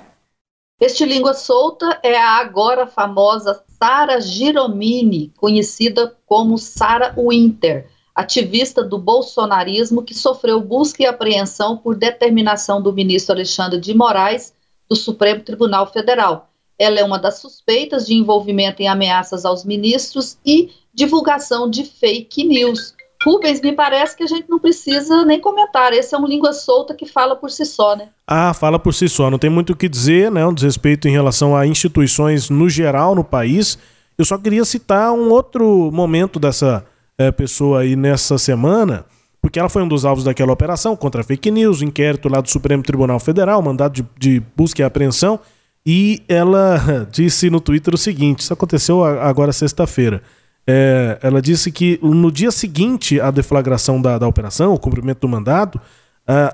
Este 0.78 1.06
Língua 1.06 1.32
Solta 1.32 1.98
é 2.02 2.18
a 2.18 2.36
agora 2.36 2.86
famosa 2.86 3.64
Sara 3.78 4.20
Giromini, 4.20 5.32
conhecida 5.38 6.14
como 6.26 6.58
Sara 6.58 7.14
Winter, 7.16 7.88
ativista 8.14 8.84
do 8.84 8.98
bolsonarismo 8.98 10.02
que 10.02 10.14
sofreu 10.14 10.60
busca 10.60 11.02
e 11.02 11.06
apreensão 11.06 11.78
por 11.78 11.96
determinação 11.96 12.82
do 12.82 12.92
ministro 12.92 13.34
Alexandre 13.34 13.80
de 13.80 13.94
Moraes 13.94 14.54
do 14.86 14.96
Supremo 14.96 15.42
Tribunal 15.42 15.90
Federal. 15.90 16.49
Ela 16.80 17.00
é 17.00 17.04
uma 17.04 17.18
das 17.18 17.38
suspeitas 17.40 18.06
de 18.06 18.14
envolvimento 18.14 18.80
em 18.80 18.88
ameaças 18.88 19.44
aos 19.44 19.66
ministros 19.66 20.38
e 20.46 20.70
divulgação 20.94 21.68
de 21.68 21.84
fake 21.84 22.42
news. 22.42 22.94
Rubens, 23.22 23.60
me 23.60 23.72
parece 23.72 24.16
que 24.16 24.22
a 24.22 24.26
gente 24.26 24.48
não 24.48 24.58
precisa 24.58 25.26
nem 25.26 25.38
comentar. 25.38 25.92
Esse 25.92 26.14
é 26.14 26.18
um 26.18 26.26
língua 26.26 26.54
solta 26.54 26.94
que 26.94 27.04
fala 27.04 27.36
por 27.36 27.50
si 27.50 27.66
só, 27.66 27.94
né? 27.94 28.08
Ah, 28.26 28.54
fala 28.54 28.78
por 28.78 28.94
si 28.94 29.10
só. 29.10 29.30
Não 29.30 29.38
tem 29.38 29.50
muito 29.50 29.74
o 29.74 29.76
que 29.76 29.90
dizer, 29.90 30.30
né? 30.30 30.46
Um 30.46 30.54
desrespeito 30.54 31.06
em 31.06 31.10
relação 31.10 31.54
a 31.54 31.66
instituições 31.66 32.48
no 32.48 32.66
geral 32.70 33.14
no 33.14 33.22
país. 33.22 33.78
Eu 34.16 34.24
só 34.24 34.38
queria 34.38 34.64
citar 34.64 35.12
um 35.12 35.28
outro 35.28 35.90
momento 35.92 36.40
dessa 36.40 36.82
é, 37.18 37.30
pessoa 37.30 37.80
aí 37.80 37.94
nessa 37.94 38.38
semana, 38.38 39.04
porque 39.42 39.58
ela 39.58 39.68
foi 39.68 39.82
um 39.82 39.88
dos 39.88 40.06
alvos 40.06 40.24
daquela 40.24 40.52
operação 40.52 40.96
contra 40.96 41.22
fake 41.22 41.50
news, 41.50 41.82
inquérito 41.82 42.26
lá 42.26 42.40
do 42.40 42.48
Supremo 42.48 42.82
Tribunal 42.82 43.20
Federal, 43.20 43.60
mandado 43.60 43.92
de, 43.92 44.06
de 44.18 44.42
busca 44.56 44.80
e 44.80 44.84
apreensão. 44.84 45.38
E 45.86 46.22
ela 46.28 47.06
disse 47.10 47.50
no 47.50 47.60
Twitter 47.60 47.94
o 47.94 47.98
seguinte: 47.98 48.40
isso 48.40 48.52
aconteceu 48.52 49.04
agora 49.04 49.52
sexta-feira. 49.52 50.22
É, 50.66 51.18
ela 51.22 51.40
disse 51.40 51.72
que 51.72 51.98
no 52.02 52.30
dia 52.30 52.50
seguinte 52.50 53.20
à 53.20 53.30
deflagração 53.30 54.00
da, 54.00 54.18
da 54.18 54.28
operação, 54.28 54.74
o 54.74 54.78
cumprimento 54.78 55.20
do 55.20 55.28
mandado, 55.28 55.80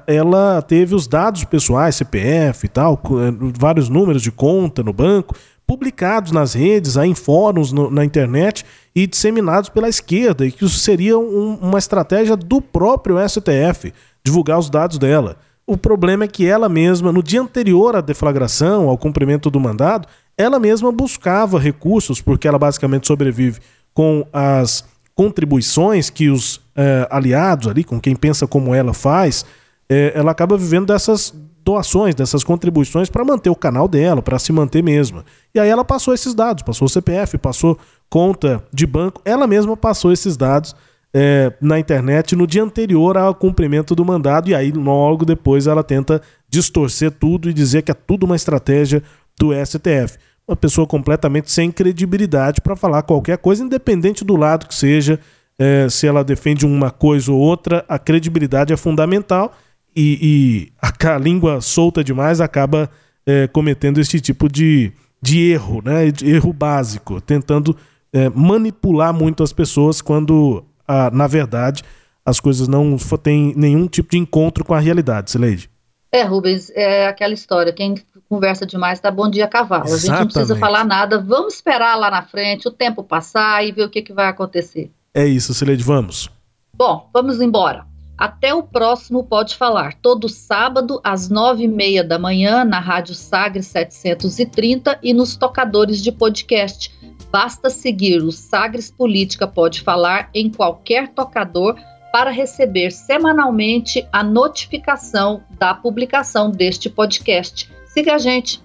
ela 0.07 0.63
teve 0.63 0.95
os 0.95 1.07
dados 1.07 1.45
pessoais, 1.45 1.97
CPF 1.97 2.65
e 2.65 2.69
tal, 2.69 2.95
é, 2.95 3.53
vários 3.59 3.89
números 3.89 4.23
de 4.23 4.31
conta 4.31 4.83
no 4.83 4.93
banco, 4.93 5.35
publicados 5.67 6.33
nas 6.33 6.55
redes, 6.55 6.97
em 6.97 7.15
fóruns 7.15 7.73
no, 7.73 7.91
na 7.91 8.05
internet 8.05 8.65
e 8.95 9.07
disseminados 9.07 9.69
pela 9.69 9.89
esquerda, 9.89 10.47
e 10.47 10.53
que 10.53 10.65
isso 10.65 10.79
seria 10.79 11.19
um, 11.19 11.59
uma 11.61 11.79
estratégia 11.79 12.37
do 12.37 12.63
próprio 12.63 13.17
STF, 13.29 13.93
divulgar 14.25 14.59
os 14.59 14.71
dados 14.71 14.99
dela. 14.99 15.37
O 15.67 15.77
problema 15.77 16.25
é 16.25 16.29
que 16.29 16.47
ela 16.47 16.69
mesma, 16.69 17.11
no 17.11 17.23
dia 17.23 17.41
anterior 17.41 17.97
à 17.97 18.01
deflagração, 18.01 18.89
ao 18.89 18.97
cumprimento 18.97 19.51
do 19.51 19.59
mandado, 19.59 20.07
ela 20.39 20.61
mesma 20.61 20.93
buscava 20.93 21.59
recursos, 21.59 22.21
porque 22.21 22.47
ela 22.47 22.59
basicamente 22.59 23.07
sobrevive 23.07 23.61
com 23.93 24.27
as 24.33 24.85
contribuições 25.15 26.09
que 26.09 26.29
os 26.29 26.61
eh, 26.77 27.09
aliados 27.11 27.69
ali, 27.69 27.83
com 27.83 27.99
quem 27.99 28.15
pensa 28.15 28.47
como 28.47 28.75
ela 28.75 28.93
faz, 28.93 29.45
eh, 29.89 30.13
ela 30.15 30.31
acaba 30.31 30.57
vivendo 30.57 30.87
dessas 30.87 31.35
doações, 31.65 32.15
dessas 32.15 32.45
contribuições 32.45 33.11
para 33.11 33.25
manter 33.25 33.51
o 33.51 33.57
canal 33.57 33.89
dela, 33.89 34.23
para 34.23 34.39
se 34.39 34.53
manter 34.53 34.85
mesma. 34.85 35.25
E 35.53 35.59
aí 35.59 35.69
ela 35.69 35.85
passou 35.85 36.15
esses 36.15 36.33
dados, 36.33 36.63
passou 36.63 36.87
o 36.87 36.89
CPF, 36.89 37.39
passou 37.39 37.77
conta 38.09 38.63
de 38.73 38.87
banco, 38.87 39.21
ela 39.25 39.49
mesma 39.49 39.77
passou 39.77 40.13
esses 40.13 40.37
dados 40.37 40.77
é, 41.19 41.51
na 41.63 41.79
internet 41.79 42.37
no 42.37 42.47
dia 42.47 42.63
anterior 42.63 43.17
ao 43.17 43.35
cumprimento 43.35 43.95
do 43.95 44.05
mandado, 44.05 44.51
e 44.51 44.55
aí 44.55 44.71
logo 44.71 45.25
depois 45.25 45.67
ela 45.67 45.83
tenta 45.83 46.21
distorcer 46.47 47.11
tudo 47.11 47.49
e 47.49 47.55
dizer 47.55 47.81
que 47.81 47.91
é 47.91 47.95
tudo 47.95 48.27
uma 48.27 48.37
estratégia 48.37 49.03
do 49.41 49.51
STF. 49.55 50.19
Uma 50.47 50.55
pessoa 50.55 50.87
completamente 50.87 51.51
sem 51.51 51.73
credibilidade 51.73 52.61
para 52.61 52.77
falar 52.77 53.01
qualquer 53.01 53.39
coisa, 53.39 53.65
independente 53.65 54.27
do 54.27 54.37
lado 54.37 54.69
que 54.69 54.75
seja, 54.75 55.19
é, 55.59 55.89
se 55.89 56.07
ela 56.07 56.23
defende 56.23 56.67
uma 56.67 56.91
coisa 56.91 57.33
ou 57.33 57.39
outra, 57.39 57.83
a 57.89 57.99
credibilidade 57.99 58.75
é 58.75 58.77
fundamental 58.77 59.57
e, 59.97 60.19
e 60.21 60.73
a, 60.83 60.93
a, 61.17 61.19
língua 61.19 61.63
solta 61.63 62.05
demais 62.05 62.43
acaba 62.43 62.91
é, 63.25 63.47
cometendo 63.47 64.03
esse 64.03 64.21
tipo 64.21 64.51
de, 64.51 64.93
de 65.23 65.51
erro, 65.51 65.81
né? 65.83 66.11
De 66.11 66.29
erro 66.29 66.53
básico, 66.53 67.23
tentando 67.23 67.75
é, 68.13 68.29
manipular 68.29 69.15
muito 69.15 69.43
as 69.43 69.55
pessoas 69.55 70.03
quando 70.03 70.63
a, 70.87 71.11
na 71.11 71.27
verdade, 71.27 71.83
as 72.25 72.41
coisas 72.41 72.69
não 72.69 72.97
têm 73.23 73.55
nenhum 73.57 73.87
tipo 73.87 74.11
de 74.11 74.19
encontro 74.19 74.65
com 74.65 74.75
a 74.75 74.81
realidade, 74.81 75.31
Sileide. 75.31 75.71
É, 76.11 76.23
Rubens, 76.23 76.71
é 76.75 77.07
aquela 77.07 77.35
história, 77.35 77.73
quem 77.73 77.95
conversa 78.29 78.67
demais 78.67 78.99
tá 79.01 79.11
bom 79.11 79.29
dia 79.29 79.47
cavalo. 79.47 79.85
Exatamente. 79.85 80.05
A 80.05 80.13
gente 80.13 80.21
não 80.21 80.33
precisa 80.33 80.57
falar 80.57 80.85
nada, 80.85 81.21
vamos 81.21 81.55
esperar 81.55 81.97
lá 81.97 82.11
na 82.11 82.23
frente 82.23 82.67
o 82.67 82.71
tempo 82.71 83.03
passar 83.03 83.65
e 83.65 83.73
ver 83.73 83.85
o 83.85 83.91
que, 83.91 84.03
que 84.03 84.13
vai 84.13 84.29
acontecer. 84.29 84.91
É 85.15 85.27
isso, 85.27 85.55
Sileide, 85.55 85.83
vamos. 85.83 86.31
Bom, 86.75 87.09
vamos 87.13 87.41
embora. 87.41 87.87
Até 88.19 88.55
o 88.55 88.63
próximo 88.63 89.25
Pode 89.25 89.57
Falar, 89.57 89.95
todo 90.01 90.29
sábado 90.29 91.01
às 91.05 91.29
nove 91.29 91.65
e 91.65 91.69
meia 91.69 92.03
da 92.03 92.19
manhã 92.19 92.65
na 92.65 92.81
Rádio 92.81 93.15
Sagre 93.15 93.63
730 93.63 94.99
e 95.03 95.13
nos 95.13 95.37
tocadores 95.37 96.03
de 96.03 96.11
podcast 96.11 96.97
Basta 97.31 97.69
seguir 97.69 98.23
o 98.23 98.33
Sagres 98.33 98.91
Política 98.91 99.47
Pode 99.47 99.83
Falar 99.83 100.31
em 100.33 100.51
qualquer 100.51 101.09
tocador 101.09 101.77
para 102.13 102.31
receber 102.31 102.91
semanalmente 102.91 104.07
a 104.13 104.23
notificação 104.23 105.43
da 105.59 105.75
publicação 105.75 106.51
deste 106.51 106.89
podcast. 106.89 107.71
Siga 107.89 108.15
a 108.15 108.19
gente. 108.19 108.63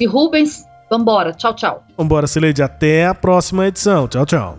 E 0.00 0.06
Rubens, 0.06 0.64
vambora. 0.90 1.32
Tchau, 1.32 1.54
tchau. 1.54 1.84
Vambora, 1.96 2.26
Sileide. 2.26 2.62
Até 2.62 3.06
a 3.06 3.14
próxima 3.14 3.66
edição. 3.66 4.08
Tchau, 4.08 4.24
tchau. 4.24 4.58